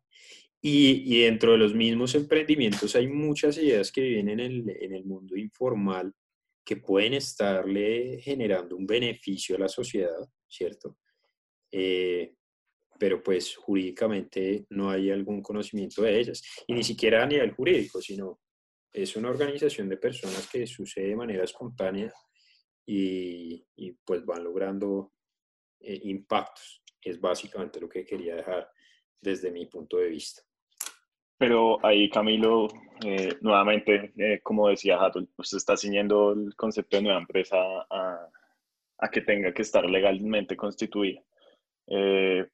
Y, 0.61 1.03
y, 1.13 1.23
dentro 1.23 1.51
de 1.51 1.57
los 1.57 1.73
mismos 1.73 2.15
emprendimientos 2.15 2.95
hay 2.95 3.07
muchas 3.07 3.57
ideas 3.57 3.91
que 3.91 4.01
vienen 4.01 4.39
en 4.39 4.51
el, 4.51 4.69
en 4.69 4.95
el 4.95 5.03
mundo 5.03 5.35
informal 5.35 6.13
que 6.63 6.77
pueden 6.77 7.13
estarle 7.13 8.19
generando 8.21 8.75
un 8.75 8.85
beneficio 8.85 9.55
a 9.55 9.59
la 9.59 9.67
sociedad, 9.67 10.27
¿cierto? 10.47 10.97
Eh, 11.71 12.35
pero 12.99 13.21
pues 13.21 13.55
jurídicamente 13.55 14.65
no 14.69 14.89
hay 14.89 15.11
algún 15.11 15.41
conocimiento 15.41 16.03
de 16.03 16.19
ellas. 16.19 16.41
Y 16.67 16.73
ni 16.73 16.83
siquiera 16.83 17.23
a 17.23 17.25
nivel 17.25 17.51
jurídico, 17.51 18.01
sino 18.01 18.39
es 18.91 19.15
una 19.15 19.29
organización 19.29 19.89
de 19.89 19.97
personas 19.97 20.47
que 20.47 20.65
sucede 20.67 21.07
de 21.07 21.15
manera 21.15 21.43
espontánea 21.43 22.13
y, 22.85 23.65
y 23.75 23.91
pues 24.05 24.23
van 24.25 24.43
logrando 24.43 25.13
eh, 25.79 25.99
impactos. 26.03 26.81
Es 27.01 27.19
básicamente 27.19 27.81
lo 27.81 27.89
que 27.89 28.05
quería 28.05 28.35
dejar 28.35 28.69
desde 29.19 29.51
mi 29.51 29.65
punto 29.65 29.97
de 29.97 30.09
vista. 30.09 30.41
Pero 31.45 31.77
ahí, 31.85 32.09
Camilo, 32.09 32.69
eh, 33.03 33.35
nuevamente, 33.41 34.13
eh, 34.15 34.39
como 34.41 34.69
decía 34.69 34.97
Hatul, 34.97 35.27
usted 35.37 35.57
está 35.57 35.75
siguiendo 35.75 36.31
el 36.31 36.55
concepto 36.55 36.95
de 36.95 37.03
nueva 37.03 37.19
empresa 37.19 37.57
a, 37.89 38.29
a 38.99 39.11
que 39.11 39.19
tenga 39.19 39.53
que 39.53 39.61
estar 39.61 39.83
legalmente 39.83 40.55
constituida. 40.55 41.21
Eh, 41.87 42.47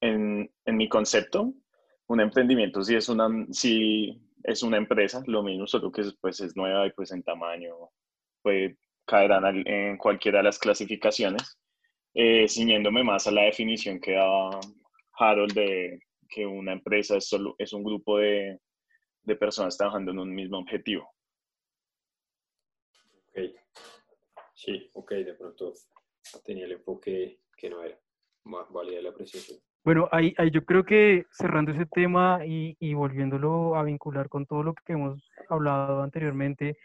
en, 0.00 0.48
en, 0.64 0.76
mi 0.76 0.88
concepto, 0.88 1.54
un 2.06 2.20
emprendimiento 2.20 2.84
sí 2.84 2.94
es 2.94 3.08
una, 3.08 3.28
sí 3.50 4.16
es 4.44 4.62
una 4.62 4.76
empresa, 4.76 5.24
lo 5.26 5.42
mismo, 5.42 5.66
solo 5.66 5.90
que 5.90 6.04
pues, 6.20 6.38
es 6.40 6.54
nueva 6.54 6.86
y 6.86 6.92
pues 6.92 7.10
en 7.10 7.24
tamaño 7.24 7.74
puede 8.42 8.78
caer 9.06 9.32
en 9.66 9.96
cualquiera 9.96 10.38
de 10.38 10.44
las 10.44 10.60
clasificaciones, 10.60 11.58
ciñéndome 12.46 13.02
más 13.02 13.26
a 13.26 13.32
la 13.32 13.42
definición 13.42 14.00
que 14.00 14.12
da 14.12 14.50
Harold 15.18 15.52
de 15.52 16.05
que 16.28 16.46
una 16.46 16.72
empresa 16.72 17.16
es, 17.16 17.28
solo, 17.28 17.54
es 17.58 17.72
un 17.72 17.84
grupo 17.84 18.18
de, 18.18 18.60
de 19.22 19.36
personas 19.36 19.76
trabajando 19.76 20.12
en 20.12 20.18
un 20.18 20.34
mismo 20.34 20.58
objetivo. 20.58 21.10
Ok. 23.28 23.40
Sí, 24.54 24.90
ok, 24.94 25.10
de 25.12 25.34
pronto 25.34 25.74
tenía 26.44 26.64
el 26.64 26.72
enfoque 26.72 27.40
que 27.56 27.70
no 27.70 27.82
era. 27.82 27.98
Valía 28.44 29.02
la 29.02 29.10
apreciación. 29.10 29.58
Bueno, 29.84 30.08
ahí, 30.12 30.34
ahí, 30.38 30.50
yo 30.50 30.64
creo 30.64 30.84
que 30.84 31.26
cerrando 31.30 31.72
ese 31.72 31.86
tema 31.86 32.44
y, 32.44 32.76
y, 32.80 32.94
volviéndolo 32.94 33.76
a 33.76 33.82
vincular 33.82 34.28
con 34.28 34.46
todo 34.46 34.62
lo 34.62 34.74
que 34.74 34.94
hemos 34.94 35.30
hablado 35.48 36.02
anteriormente, 36.02 36.76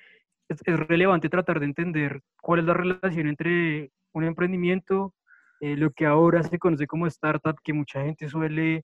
es, 0.48 0.60
es, 0.66 0.80
relevante 0.80 1.30
tratar 1.30 1.60
de 1.60 1.66
entender 1.66 2.22
cuál 2.42 2.60
es 2.60 2.66
la 2.66 2.74
relación 2.74 3.28
entre 3.28 3.92
un 4.14 4.24
emprendimiento, 4.24 5.16
eh, 5.62 5.76
lo 5.78 5.92
que 5.92 6.06
ahora 6.06 6.44
se 6.44 6.60
conoce 6.60 6.86
como 6.88 7.08
startup, 7.08 7.60
que 7.64 7.74
mucha 7.74 8.04
gente 8.04 8.30
suele 8.30 8.84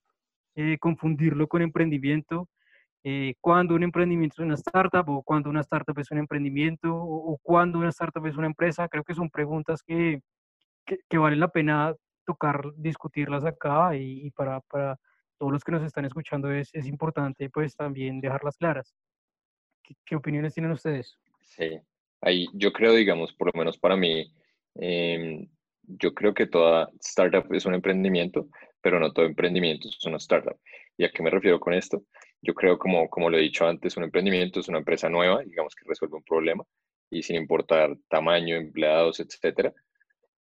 eh, 0.60 0.76
confundirlo 0.80 1.46
con 1.46 1.62
emprendimiento. 1.62 2.48
Eh, 3.04 3.34
cuando 3.40 3.76
un 3.76 3.84
emprendimiento 3.84 4.42
es 4.42 4.44
una 4.44 4.56
startup 4.56 5.08
o 5.08 5.22
cuando 5.22 5.48
una 5.48 5.60
startup 5.60 5.96
es 6.00 6.10
un 6.10 6.18
emprendimiento 6.18 6.92
o, 6.92 7.38
cuando 7.40 7.78
una 7.78 7.90
startup 7.90 8.26
es 8.26 8.36
una 8.36 8.48
empresa, 8.48 8.88
creo 8.88 9.04
que 9.04 9.14
son 9.14 9.30
preguntas 9.30 9.84
que, 9.84 10.20
que, 10.84 11.16
valen 11.16 11.38
la 11.38 11.46
pena 11.46 11.94
tocar, 12.26 12.72
discutirlas 12.76 13.44
acá 13.44 13.94
y, 13.94 14.32
para, 14.32 14.60
para, 14.62 14.98
todos 15.38 15.52
los 15.52 15.62
que 15.62 15.70
nos 15.70 15.84
están 15.84 16.06
escuchando 16.06 16.50
es, 16.50 16.70
es 16.72 16.88
importante 16.88 17.48
pues 17.50 17.76
también 17.76 18.20
dejarlas 18.20 18.56
claras. 18.56 18.92
¿Qué, 20.04 20.16
opiniones 20.16 20.54
tienen 20.54 20.72
ustedes? 20.72 21.16
Sí, 21.40 21.78
ahí 22.20 22.48
yo 22.52 22.72
creo, 22.72 22.94
digamos, 22.94 23.32
por 23.32 23.54
lo 23.54 23.56
menos 23.56 23.78
para 23.78 23.96
mí, 23.96 24.28
em, 24.74 25.48
yo 25.82 26.12
creo 26.14 26.34
que 26.34 26.48
toda 26.48 26.90
startup 27.00 27.46
es 27.54 27.64
un 27.64 27.74
emprendimiento, 27.74 28.48
pero 28.80 29.00
no 29.00 29.12
todo 29.12 29.26
emprendimiento 29.26 29.88
es 29.88 30.04
una 30.04 30.18
startup. 30.18 30.58
¿Y 30.96 31.04
a 31.04 31.10
qué 31.10 31.22
me 31.22 31.30
refiero 31.30 31.60
con 31.60 31.74
esto? 31.74 32.02
Yo 32.40 32.54
creo, 32.54 32.78
como, 32.78 33.08
como 33.08 33.30
lo 33.30 33.38
he 33.38 33.42
dicho 33.42 33.66
antes, 33.66 33.96
un 33.96 34.04
emprendimiento 34.04 34.60
es 34.60 34.68
una 34.68 34.78
empresa 34.78 35.08
nueva, 35.08 35.42
digamos 35.42 35.74
que 35.74 35.88
resuelve 35.88 36.16
un 36.16 36.22
problema 36.22 36.64
y 37.10 37.22
sin 37.22 37.36
importar 37.36 37.96
tamaño, 38.08 38.56
empleados, 38.56 39.20
etcétera. 39.20 39.72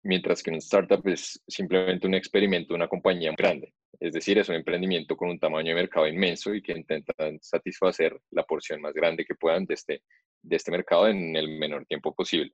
Mientras 0.02 0.42
que 0.42 0.50
un 0.50 0.56
startup 0.56 1.06
es 1.08 1.42
simplemente 1.46 2.06
un 2.06 2.14
experimento 2.14 2.74
una 2.74 2.88
compañía 2.88 3.32
grande. 3.36 3.72
Es 3.98 4.12
decir, 4.12 4.38
es 4.38 4.48
un 4.48 4.56
emprendimiento 4.56 5.16
con 5.16 5.30
un 5.30 5.38
tamaño 5.38 5.70
de 5.70 5.82
mercado 5.82 6.06
inmenso 6.06 6.54
y 6.54 6.62
que 6.62 6.72
intentan 6.72 7.38
satisfacer 7.40 8.18
la 8.30 8.44
porción 8.44 8.80
más 8.80 8.92
grande 8.92 9.24
que 9.24 9.34
puedan 9.34 9.64
de 9.64 9.74
este, 9.74 10.02
de 10.42 10.56
este 10.56 10.70
mercado 10.70 11.08
en 11.08 11.34
el 11.34 11.48
menor 11.48 11.86
tiempo 11.86 12.14
posible. 12.14 12.52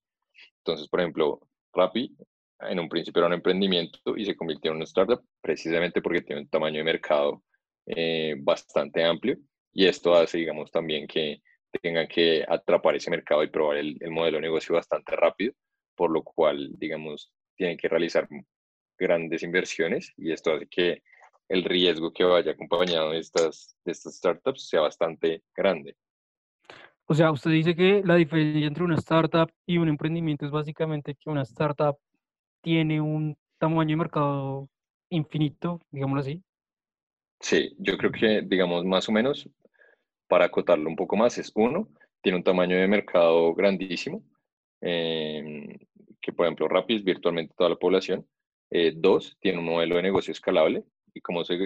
Entonces, 0.58 0.88
por 0.88 1.00
ejemplo, 1.00 1.40
Rappi 1.74 2.16
en 2.68 2.80
un 2.80 2.88
principio 2.88 3.20
era 3.20 3.28
un 3.28 3.34
emprendimiento 3.34 4.16
y 4.16 4.24
se 4.24 4.36
convirtió 4.36 4.70
en 4.70 4.76
una 4.76 4.84
startup 4.84 5.22
precisamente 5.40 6.00
porque 6.00 6.22
tiene 6.22 6.42
un 6.42 6.48
tamaño 6.48 6.78
de 6.78 6.84
mercado 6.84 7.42
eh, 7.86 8.34
bastante 8.38 9.04
amplio 9.04 9.36
y 9.72 9.86
esto 9.86 10.14
hace, 10.14 10.38
digamos, 10.38 10.70
también 10.70 11.06
que 11.06 11.42
tengan 11.80 12.06
que 12.06 12.44
atrapar 12.46 12.96
ese 12.96 13.10
mercado 13.10 13.42
y 13.42 13.48
probar 13.48 13.78
el, 13.78 13.98
modelo 14.10 14.36
de 14.36 14.42
negocio 14.42 14.74
bastante 14.74 15.16
rápido, 15.16 15.54
por 15.96 16.10
lo 16.10 16.22
cual, 16.22 16.70
digamos, 16.78 17.32
tienen 17.56 17.76
que 17.76 17.88
realizar 17.88 18.28
grandes 18.98 19.42
inversiones 19.42 20.12
y 20.16 20.32
esto 20.32 20.52
hace 20.52 20.66
que 20.66 21.02
el 21.48 21.64
riesgo 21.64 22.12
que 22.12 22.24
vaya 22.24 22.52
acompañado 22.52 23.10
de 23.10 23.18
estas, 23.18 23.76
de 23.84 23.92
estas 23.92 24.16
startups 24.16 24.68
sea 24.68 24.82
bastante 24.82 25.42
grande. 25.56 25.96
O 27.06 27.14
sea, 27.14 27.30
usted 27.30 27.50
dice 27.50 27.74
que 27.74 28.02
la 28.04 28.16
diferencia 28.16 28.66
entre 28.66 28.84
una 28.84 28.96
startup 28.96 29.50
y 29.66 29.78
un 29.78 29.88
emprendimiento 29.88 30.46
es 30.46 30.52
básicamente 30.52 31.14
que 31.14 31.30
una 31.30 31.42
startup 31.42 31.98
tiene 32.62 33.00
un 33.00 33.36
tamaño 33.58 33.90
de 33.90 33.96
mercado 33.96 34.68
infinito, 35.10 35.80
digámoslo 35.90 36.20
así. 36.20 36.42
Sí, 37.40 37.74
yo 37.78 37.98
creo 37.98 38.12
que, 38.12 38.42
digamos, 38.42 38.84
más 38.84 39.08
o 39.08 39.12
menos, 39.12 39.48
para 40.28 40.46
acotarlo 40.46 40.88
un 40.88 40.96
poco 40.96 41.16
más, 41.16 41.36
es 41.38 41.52
uno, 41.54 41.88
tiene 42.22 42.38
un 42.38 42.44
tamaño 42.44 42.76
de 42.76 42.88
mercado 42.88 43.52
grandísimo, 43.54 44.22
em, 44.80 45.76
que 46.20 46.32
por 46.32 46.46
ejemplo 46.46 46.68
Rappi 46.68 46.96
es 46.96 47.04
virtualmente 47.04 47.54
toda 47.56 47.70
la 47.70 47.76
población. 47.76 48.26
Eh, 48.70 48.92
dos, 48.96 49.36
tiene 49.40 49.58
un 49.58 49.66
modelo 49.66 49.96
de 49.96 50.02
negocio 50.02 50.32
escalable. 50.32 50.84
¿Y 51.14 51.20
cómo 51.20 51.44
se 51.44 51.58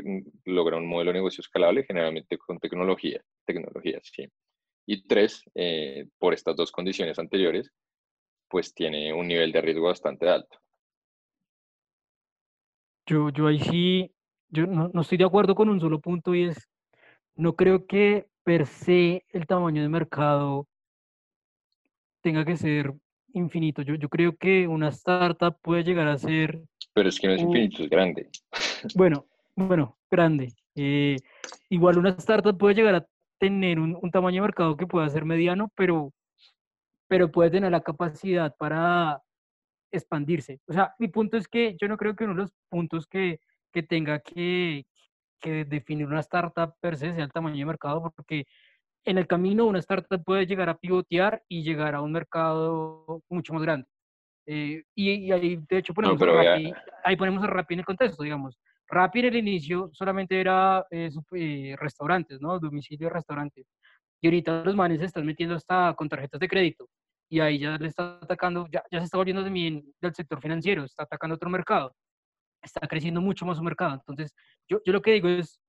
logra 0.44 0.76
un 0.76 0.88
modelo 0.88 1.10
de 1.10 1.18
negocio 1.18 1.40
escalable? 1.40 1.84
Generalmente 1.84 2.36
con 2.36 2.58
tecnología, 2.58 3.22
tecnología, 3.44 4.00
sí. 4.02 4.26
Y 4.86 5.06
tres, 5.06 5.44
eh, 5.54 6.08
por 6.18 6.34
estas 6.34 6.56
dos 6.56 6.72
condiciones 6.72 7.18
anteriores, 7.18 7.70
pues 8.48 8.74
tiene 8.74 9.12
un 9.12 9.28
nivel 9.28 9.52
de 9.52 9.60
riesgo 9.60 9.86
bastante 9.86 10.28
alto. 10.28 10.58
Yo, 13.06 13.30
yo 13.30 13.46
ahí 13.46 13.60
sí, 13.60 14.12
yo 14.48 14.66
no, 14.66 14.90
no, 14.92 15.00
estoy 15.00 15.18
de 15.18 15.24
acuerdo 15.24 15.54
con 15.54 15.68
un 15.68 15.80
solo 15.80 16.00
punto 16.00 16.34
y 16.34 16.44
es, 16.44 16.68
no 17.36 17.54
creo 17.54 17.86
que 17.86 18.26
per 18.42 18.66
se 18.66 19.24
el 19.30 19.46
tamaño 19.46 19.82
de 19.82 19.88
mercado 19.88 20.66
tenga 22.20 22.44
que 22.44 22.56
ser 22.56 22.92
infinito. 23.32 23.82
Yo, 23.82 23.94
yo 23.94 24.08
creo 24.08 24.36
que 24.36 24.66
una 24.66 24.88
startup 24.88 25.56
puede 25.62 25.84
llegar 25.84 26.08
a 26.08 26.18
ser... 26.18 26.60
Pero 26.94 27.08
es 27.08 27.20
que 27.20 27.28
no 27.28 27.34
es 27.34 27.42
infinito, 27.42 27.84
es 27.84 27.90
grande. 27.90 28.28
Bueno, 28.94 29.26
bueno, 29.54 29.96
grande. 30.10 30.52
Eh, 30.74 31.16
igual 31.68 31.98
una 31.98 32.10
startup 32.10 32.58
puede 32.58 32.74
llegar 32.74 32.94
a 32.96 33.06
tener 33.38 33.78
un, 33.78 33.96
un, 34.00 34.10
tamaño 34.10 34.42
de 34.42 34.48
mercado 34.48 34.76
que 34.76 34.86
pueda 34.86 35.08
ser 35.08 35.24
mediano, 35.24 35.70
pero, 35.76 36.12
pero 37.06 37.30
puede 37.30 37.50
tener 37.50 37.70
la 37.70 37.82
capacidad 37.82 38.54
para 38.56 39.22
expandirse. 39.96 40.60
O 40.66 40.72
sea, 40.72 40.94
mi 40.98 41.08
punto 41.08 41.36
es 41.36 41.48
que 41.48 41.76
yo 41.80 41.88
no 41.88 41.96
creo 41.96 42.14
que 42.14 42.24
uno 42.24 42.34
de 42.34 42.42
los 42.42 42.52
puntos 42.68 43.06
que, 43.06 43.40
que 43.72 43.82
tenga 43.82 44.20
que, 44.20 44.86
que 45.40 45.64
definir 45.64 46.06
una 46.06 46.20
startup 46.20 46.74
per 46.80 46.96
se 46.96 47.12
sea 47.12 47.24
el 47.24 47.32
tamaño 47.32 47.56
de 47.56 47.64
mercado, 47.66 48.12
porque 48.14 48.46
en 49.04 49.18
el 49.18 49.26
camino 49.26 49.66
una 49.66 49.78
startup 49.78 50.22
puede 50.24 50.46
llegar 50.46 50.68
a 50.68 50.76
pivotear 50.76 51.42
y 51.48 51.62
llegar 51.62 51.94
a 51.94 52.02
un 52.02 52.12
mercado 52.12 53.22
mucho 53.28 53.54
más 53.54 53.62
grande. 53.62 53.86
Eh, 54.46 54.84
y, 54.94 55.32
ahí, 55.32 55.56
de 55.68 55.78
hecho, 55.78 55.92
ponemos, 55.92 56.20
a 56.22 56.26
Rappi, 56.26 56.72
ahí 57.04 57.16
ponemos 57.16 57.42
a 57.42 57.48
Rappi 57.48 57.74
en 57.74 57.80
el 57.80 57.86
contexto, 57.86 58.22
digamos. 58.22 58.58
Rappi 58.88 59.20
en 59.20 59.24
el 59.26 59.36
inicio 59.36 59.90
solamente 59.92 60.40
era 60.40 60.86
eh, 60.90 61.10
eh, 61.34 61.74
restaurantes, 61.78 62.40
¿no? 62.40 62.58
Domicilio 62.58 63.10
restaurantes. 63.10 63.66
Y 64.20 64.28
ahorita 64.28 64.62
los 64.64 64.76
manes 64.76 65.00
se 65.00 65.06
están 65.06 65.26
metiendo 65.26 65.56
hasta 65.56 65.94
con 65.94 66.08
tarjetas 66.08 66.40
de 66.40 66.48
crédito. 66.48 66.88
Y 67.28 67.40
ahí 67.40 67.58
ya 67.58 67.76
le 67.76 67.88
está 67.88 68.18
atacando, 68.22 68.66
ya, 68.70 68.82
ya 68.90 69.00
se 69.00 69.06
está 69.06 69.18
volviendo 69.18 69.42
también 69.42 69.84
del 70.00 70.14
sector 70.14 70.40
financiero, 70.40 70.84
está 70.84 71.02
atacando 71.04 71.34
otro 71.36 71.50
mercado. 71.50 71.94
Está 72.62 72.86
creciendo 72.86 73.20
mucho 73.20 73.46
más 73.46 73.58
su 73.58 73.62
mercado. 73.62 73.94
Entonces, 73.94 74.34
yo, 74.68 74.80
yo 74.84 74.92
lo 74.92 75.02
que 75.02 75.12
digo 75.12 75.28
es, 75.28 75.60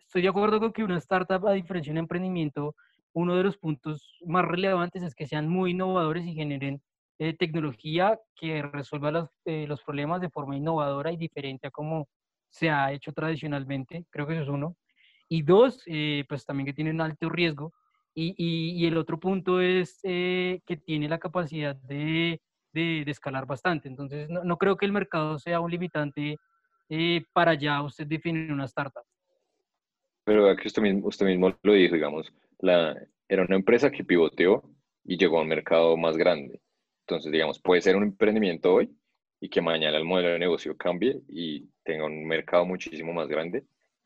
estoy 0.00 0.22
de 0.22 0.28
acuerdo 0.28 0.60
con 0.60 0.72
que 0.72 0.84
una 0.84 0.98
startup, 0.98 1.46
a 1.46 1.52
diferencia 1.52 1.92
de 1.92 1.98
un 1.98 2.04
emprendimiento, 2.04 2.74
uno 3.12 3.34
de 3.36 3.44
los 3.44 3.56
puntos 3.56 4.18
más 4.26 4.44
relevantes 4.44 5.02
es 5.02 5.14
que 5.14 5.26
sean 5.26 5.48
muy 5.48 5.72
innovadores 5.72 6.26
y 6.26 6.34
generen 6.34 6.82
eh, 7.18 7.34
tecnología 7.34 8.20
que 8.34 8.62
resuelva 8.62 9.10
los, 9.10 9.30
los 9.44 9.82
problemas 9.82 10.20
de 10.20 10.28
forma 10.28 10.56
innovadora 10.56 11.10
y 11.12 11.16
diferente 11.16 11.68
a 11.68 11.70
como 11.70 12.08
se 12.50 12.70
ha 12.70 12.92
hecho 12.92 13.12
tradicionalmente, 13.12 14.04
creo 14.10 14.26
que 14.26 14.34
eso 14.34 14.42
es 14.42 14.48
uno. 14.48 14.76
Y 15.28 15.42
dos, 15.42 15.82
eh, 15.86 16.24
pues 16.28 16.44
también 16.44 16.66
que 16.66 16.72
tiene 16.72 16.90
un 16.90 17.00
alto 17.00 17.28
riesgo. 17.28 17.72
Y, 18.18 18.34
y, 18.38 18.86
el 18.86 18.96
otro 18.96 19.20
punto 19.20 19.60
es 19.60 20.00
eh, 20.02 20.62
que 20.64 20.78
tiene 20.78 21.06
la 21.06 21.18
capacidad 21.18 21.76
de, 21.76 22.40
de, 22.72 23.02
escalar 23.06 23.44
bastante. 23.46 23.88
Entonces, 23.88 24.30
no, 24.30 24.42
no, 24.42 24.56
creo 24.56 24.78
que 24.78 24.86
el 24.86 24.92
mercado 24.92 25.38
sea 25.38 25.60
un 25.60 25.70
limitante 25.70 26.38
eh, 26.88 27.24
para 27.34 27.52
ya 27.52 27.82
usted 27.82 28.06
definir 28.06 28.50
una 28.50 28.64
startup. 28.64 29.02
Pero 30.24 30.56
que 30.56 30.66
usted 30.66 30.80
mismo, 30.80 31.06
usted 31.06 31.26
mismo 31.26 31.54
lo 31.62 31.72
dijo, 31.74 31.94
digamos, 31.94 32.32
la, 32.60 32.96
era 33.28 33.42
una 33.42 33.56
empresa 33.56 33.90
que 33.90 34.02
pivoteó 34.02 34.62
y 35.04 35.18
llegó 35.18 35.38
a 35.38 35.42
un 35.42 35.48
mercado 35.48 35.94
más 35.98 36.16
grande. 36.16 36.62
Entonces, 37.06 37.30
digamos, 37.30 37.60
puede 37.60 37.82
ser 37.82 37.96
un 37.96 38.04
emprendimiento 38.04 38.72
hoy 38.72 38.90
y 39.40 39.50
que 39.50 39.60
mañana 39.60 39.98
el 39.98 40.04
modelo 40.04 40.30
de 40.30 40.38
negocio 40.38 40.74
cambie 40.74 41.20
y 41.28 41.68
tenga 41.84 42.06
un 42.06 42.26
mercado 42.26 42.64
muchísimo 42.64 43.12
más 43.12 43.28
grande 43.28 43.64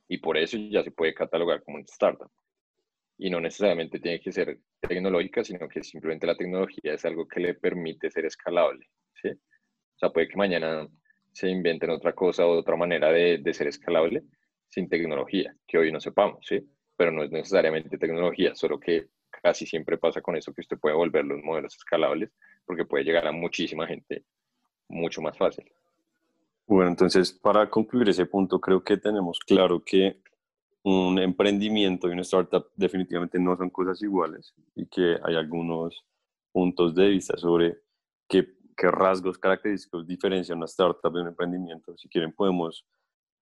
y 0.08 0.18
por 0.18 0.36
eso 0.36 0.56
ya 0.56 0.82
se 0.82 0.90
puede 0.90 1.14
catalogar 1.14 1.62
como 1.62 1.76
un 1.76 1.84
startup. 1.84 2.30
Y 3.22 3.28
no 3.28 3.38
necesariamente 3.38 4.00
tiene 4.00 4.18
que 4.18 4.32
ser 4.32 4.58
tecnológica, 4.80 5.44
sino 5.44 5.68
que 5.68 5.84
simplemente 5.84 6.26
la 6.26 6.36
tecnología 6.36 6.94
es 6.94 7.04
algo 7.04 7.28
que 7.28 7.40
le 7.40 7.54
permite 7.54 8.10
ser 8.10 8.24
escalable. 8.24 8.88
¿sí? 9.20 9.28
O 9.28 9.98
sea, 9.98 10.08
puede 10.08 10.26
que 10.26 10.36
mañana 10.36 10.88
se 11.30 11.48
inventen 11.50 11.90
otra 11.90 12.14
cosa 12.14 12.46
o 12.46 12.58
otra 12.58 12.76
manera 12.76 13.12
de, 13.12 13.38
de 13.38 13.54
ser 13.54 13.66
escalable 13.66 14.22
sin 14.68 14.88
tecnología, 14.88 15.54
que 15.66 15.76
hoy 15.76 15.92
no 15.92 16.00
sepamos, 16.00 16.46
¿sí? 16.46 16.66
pero 16.96 17.12
no 17.12 17.22
es 17.22 17.30
necesariamente 17.30 17.98
tecnología, 17.98 18.54
solo 18.54 18.80
que 18.80 19.08
casi 19.42 19.66
siempre 19.66 19.98
pasa 19.98 20.22
con 20.22 20.36
eso 20.36 20.52
que 20.54 20.62
usted 20.62 20.78
puede 20.78 20.94
volver 20.94 21.24
los 21.24 21.42
modelos 21.42 21.74
escalables 21.76 22.30
porque 22.64 22.84
puede 22.84 23.04
llegar 23.04 23.26
a 23.26 23.32
muchísima 23.32 23.86
gente 23.86 24.24
mucho 24.88 25.20
más 25.20 25.36
fácil. 25.36 25.70
Bueno, 26.66 26.90
entonces 26.90 27.32
para 27.32 27.68
concluir 27.68 28.08
ese 28.08 28.26
punto, 28.26 28.60
creo 28.60 28.82
que 28.82 28.96
tenemos 28.96 29.40
claro 29.40 29.82
que 29.84 30.20
un 30.82 31.18
emprendimiento 31.18 32.08
y 32.08 32.12
una 32.12 32.22
startup 32.22 32.66
definitivamente 32.74 33.38
no 33.38 33.56
son 33.56 33.70
cosas 33.70 34.00
iguales 34.02 34.54
y 34.74 34.86
que 34.86 35.18
hay 35.22 35.36
algunos 35.36 36.04
puntos 36.52 36.94
de 36.94 37.08
vista 37.08 37.36
sobre 37.36 37.78
qué, 38.28 38.54
qué 38.76 38.90
rasgos 38.90 39.38
característicos 39.38 40.06
diferencian 40.06 40.58
una 40.58 40.66
startup 40.66 41.12
de 41.12 41.22
un 41.22 41.28
emprendimiento. 41.28 41.96
Si 41.98 42.08
quieren 42.08 42.32
podemos 42.32 42.84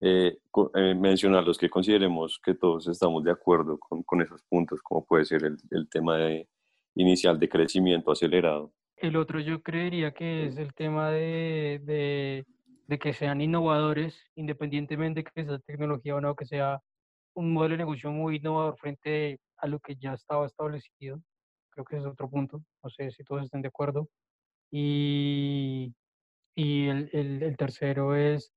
eh, 0.00 0.38
eh, 0.74 0.94
mencionar 0.94 1.44
los 1.44 1.58
que 1.58 1.70
consideremos 1.70 2.40
que 2.42 2.54
todos 2.54 2.88
estamos 2.88 3.22
de 3.24 3.30
acuerdo 3.30 3.78
con, 3.78 4.02
con 4.02 4.20
esos 4.20 4.42
puntos, 4.42 4.80
como 4.82 5.04
puede 5.04 5.24
ser 5.24 5.44
el, 5.44 5.56
el 5.70 5.88
tema 5.88 6.16
de, 6.16 6.48
inicial 6.94 7.38
de 7.38 7.48
crecimiento 7.48 8.10
acelerado. 8.10 8.72
El 8.96 9.16
otro 9.16 9.38
yo 9.38 9.62
creería 9.62 10.12
que 10.12 10.46
es 10.46 10.56
el 10.56 10.74
tema 10.74 11.10
de, 11.10 11.80
de 11.84 12.46
de 12.88 12.98
que 12.98 13.12
sean 13.12 13.40
innovadores, 13.40 14.18
independientemente 14.34 15.20
de 15.20 15.24
que 15.24 15.44
sea 15.44 15.58
tecnología 15.58 16.16
o 16.16 16.20
no, 16.20 16.34
que 16.34 16.46
sea 16.46 16.80
un 17.38 17.52
modelo 17.52 17.74
de 17.74 17.78
negocio 17.78 18.10
muy 18.10 18.36
innovador 18.36 18.76
frente 18.76 19.38
a 19.58 19.68
lo 19.68 19.78
que 19.78 19.94
ya 19.94 20.12
estaba 20.14 20.44
establecido. 20.46 21.20
Creo 21.70 21.84
que 21.84 21.96
ese 21.96 22.06
es 22.06 22.12
otro 22.12 22.28
punto. 22.28 22.64
No 22.82 22.90
sé 22.90 23.10
si 23.12 23.22
todos 23.22 23.44
estén 23.44 23.62
de 23.62 23.68
acuerdo. 23.68 24.08
Y, 24.72 25.94
y 26.56 26.88
el, 26.88 27.08
el, 27.12 27.42
el 27.44 27.56
tercero 27.56 28.16
es, 28.16 28.52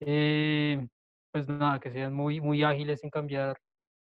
eh, 0.00 0.86
pues 1.32 1.48
nada, 1.48 1.80
que 1.80 1.90
sean 1.90 2.12
muy, 2.12 2.40
muy 2.40 2.62
ágiles 2.62 3.02
en 3.04 3.10
cambiar 3.10 3.56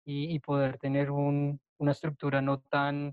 y, 0.06 0.36
y 0.36 0.40
poder 0.40 0.78
tener 0.78 1.10
un, 1.10 1.60
una 1.80 1.92
estructura 1.94 2.40
no 2.40 2.60
tan, 2.62 3.12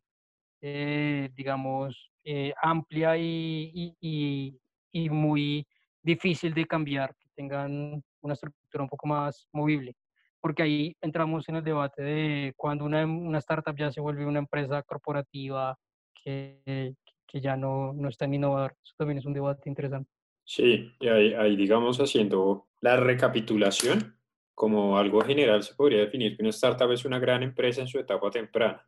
eh, 0.60 1.30
digamos, 1.34 2.12
eh, 2.24 2.52
amplia 2.62 3.16
y, 3.16 3.96
y, 4.00 4.60
y 4.92 5.10
muy 5.10 5.66
difícil 6.02 6.52
de 6.52 6.66
cambiar, 6.66 7.16
que 7.16 7.28
tengan 7.34 8.02
una 8.20 8.34
estructura 8.34 8.84
un 8.84 8.90
poco 8.90 9.06
más 9.06 9.48
movible, 9.52 9.94
porque 10.40 10.62
ahí 10.62 10.96
entramos 11.00 11.48
en 11.48 11.56
el 11.56 11.64
debate 11.64 12.02
de 12.02 12.52
cuando 12.56 12.84
una, 12.84 13.04
una 13.04 13.38
startup 13.38 13.76
ya 13.76 13.90
se 13.90 14.00
vuelve 14.00 14.26
una 14.26 14.38
empresa 14.38 14.82
corporativa 14.82 15.76
que, 16.22 16.94
que 17.26 17.40
ya 17.40 17.56
no, 17.56 17.92
no 17.92 18.08
es 18.08 18.16
tan 18.16 18.32
innovador. 18.32 18.76
Eso 18.84 18.94
también 18.96 19.18
es 19.18 19.26
un 19.26 19.32
debate 19.32 19.68
interesante. 19.68 20.10
Sí, 20.44 20.92
y 21.00 21.08
ahí, 21.08 21.34
ahí 21.34 21.56
digamos 21.56 21.98
haciendo 21.98 22.68
la 22.80 22.96
recapitulación, 22.96 24.16
como 24.54 24.96
algo 24.96 25.20
general 25.20 25.62
se 25.62 25.74
podría 25.74 26.00
definir 26.00 26.36
que 26.36 26.42
una 26.42 26.50
startup 26.50 26.90
es 26.92 27.04
una 27.04 27.18
gran 27.18 27.42
empresa 27.42 27.80
en 27.80 27.88
su 27.88 27.98
etapa 27.98 28.30
temprana. 28.30 28.86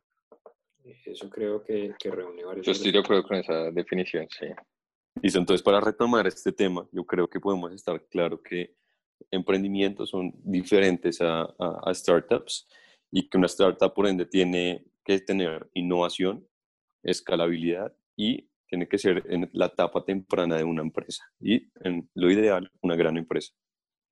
Eso 1.05 1.29
creo 1.29 1.61
que, 1.63 1.93
que 1.99 2.09
reúne 2.09 2.43
varios. 2.43 2.65
Yo 2.65 2.71
estoy 2.71 2.91
de 2.91 2.99
acuerdo 2.99 3.23
con 3.23 3.37
esa 3.37 3.69
definición, 3.71 4.27
sí. 4.29 4.47
Listo, 5.21 5.39
entonces 5.39 5.61
para 5.61 5.81
retomar 5.81 6.25
este 6.25 6.51
tema, 6.51 6.87
yo 6.91 7.03
creo 7.05 7.27
que 7.27 7.39
podemos 7.39 7.71
estar 7.73 8.03
claro 8.07 8.41
que 8.41 8.73
emprendimientos 9.31 10.09
son 10.09 10.33
diferentes 10.43 11.21
a, 11.21 11.41
a, 11.41 11.81
a, 11.85 11.93
startups 11.93 12.67
y 13.11 13.29
que 13.29 13.37
una 13.37 13.47
startup 13.47 13.93
por 13.93 14.07
ende 14.07 14.25
tiene 14.25 14.85
que 15.03 15.19
tener 15.19 15.69
innovación, 15.73 16.47
escalabilidad 17.03 17.93
y 18.15 18.49
tiene 18.67 18.87
que 18.87 18.97
ser 18.97 19.23
en 19.29 19.49
la 19.53 19.67
etapa 19.67 20.05
temprana 20.05 20.57
de 20.57 20.63
una 20.63 20.81
empresa 20.81 21.23
y 21.39 21.69
en 21.83 22.09
lo 22.13 22.29
ideal 22.29 22.71
una 22.81 22.95
gran 22.95 23.17
empresa. 23.17 23.53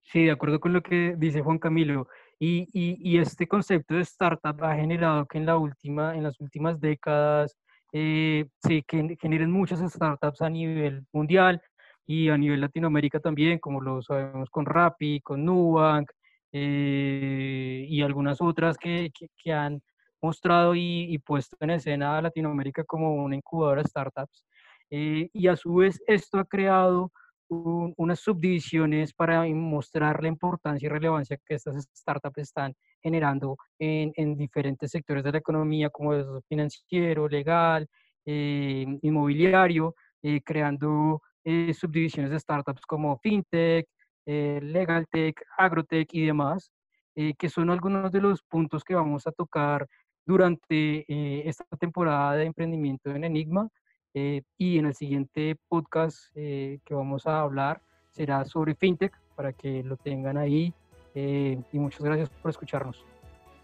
Sí, 0.02 0.24
de 0.24 0.32
acuerdo 0.32 0.60
con 0.60 0.74
lo 0.74 0.82
que 0.82 1.16
dice 1.18 1.42
Juan 1.42 1.60
Camilo. 1.60 2.08
Y, 2.40 2.68
y, 2.72 2.98
y 3.02 3.18
este 3.18 3.48
concepto 3.48 3.96
de 3.96 4.02
startup 4.02 4.64
ha 4.64 4.76
generado 4.76 5.26
que 5.26 5.38
en, 5.38 5.46
la 5.46 5.58
última, 5.58 6.16
en 6.16 6.24
las 6.24 6.40
últimas 6.40 6.80
décadas 6.80 7.58
eh, 7.94 8.46
se 8.62 8.84
generen 9.20 9.52
muchas 9.52 9.80
startups 9.92 10.42
a 10.42 10.50
nivel 10.50 11.06
mundial 11.12 11.62
y 12.08 12.30
a 12.30 12.38
nivel 12.38 12.62
Latinoamérica 12.62 13.20
también, 13.20 13.60
como 13.60 13.82
lo 13.82 14.02
sabemos 14.02 14.50
con 14.50 14.66
Rappi, 14.66 15.20
con 15.22 15.44
Nubank 15.44 16.10
eh, 16.54 17.86
y 17.88 18.02
algunas 18.02 18.42
otras 18.42 18.78
que, 18.78 19.12
que, 19.14 19.28
que 19.38 19.52
han 19.52 19.82
mostrado 20.22 20.74
y, 20.74 21.14
y, 21.14 21.18
puesto 21.20 21.58
en 21.60 21.72
escena 21.72 22.18
a 22.18 22.22
Latinoamérica 22.22 22.86
como 22.86 23.14
una 23.14 23.36
incubadora 23.36 23.84
de 23.84 23.90
startups. 23.90 24.46
Eh, 24.90 25.30
y 25.34 25.48
a 25.48 25.56
su 25.58 25.76
vez 25.76 26.02
esto 26.08 26.40
ha 26.40 26.46
creado 26.46 27.12
un, 27.50 27.94
unas 27.98 28.22
subdivisiones 28.22 29.14
para 29.14 29.46
mostrar 29.46 30.22
la 30.22 30.30
importancia 30.30 30.86
y 30.86 30.90
relevancia 30.90 31.38
que 31.46 31.56
estas 31.56 31.88
startups 31.94 32.38
están 32.40 32.74
generando 33.02 33.58
en, 33.80 34.14
en 34.16 34.38
diferentes 34.38 34.92
sectores 34.92 35.26
de 35.26 35.34
la 35.34 35.38
economía, 35.40 35.90
como 35.90 36.14
el 36.14 36.26
financiero, 36.48 37.28
legal, 37.28 37.88
eh, 38.26 38.86
inmobiliario, 39.02 39.96
eh, 40.24 40.42
creando 40.44 41.22
eh, 41.50 41.74
subdivisiones 41.74 42.32
de 42.32 42.40
startups 42.40 42.86
como 42.86 43.18
FinTech, 43.20 43.88
eh, 44.26 44.60
LegalTech, 44.62 45.42
AgroTech 45.58 46.14
y 46.14 46.26
demás, 46.26 46.74
eh, 47.16 47.34
que 47.40 47.48
son 47.48 47.70
algunos 47.70 48.12
de 48.12 48.20
los 48.20 48.44
puntos 48.44 48.84
que 48.84 48.96
vamos 48.96 49.28
a 49.28 49.32
tocar 49.32 49.88
durante 50.26 51.06
esta 51.48 51.64
temporada 51.78 52.34
de 52.36 52.44
emprendimiento 52.44 53.12
en 53.12 53.24
Enigma. 53.24 53.70
y 54.14 54.78
en 54.80 54.88
el 54.88 54.94
siguiente 54.94 55.56
podcast 55.70 56.34
que 56.34 56.94
vamos 56.94 57.26
a 57.28 57.40
hablar 57.42 57.82
será 58.12 58.44
sobre 58.44 58.76
FinTech, 58.76 59.14
para 59.36 59.54
que 59.54 59.84
lo 59.84 59.96
tengan 59.96 60.38
ahí 60.38 60.74
eh, 61.16 61.58
y 61.72 61.80
muchas 61.80 62.02
gracias 62.02 62.30
por 62.30 62.52
escucharnos. 62.52 63.06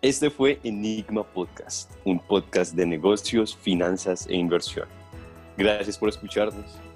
Este 0.02 0.30
fue 0.30 0.60
Enigma 0.64 1.24
Podcast, 1.24 1.92
un 2.06 2.20
podcast 2.20 2.74
de 2.76 2.86
negocios, 2.86 3.58
finanzas 3.58 4.26
e 4.28 4.36
inversión. 4.36 4.88
Gracias 5.58 5.98
por 5.98 6.10
escucharnos 6.10 6.80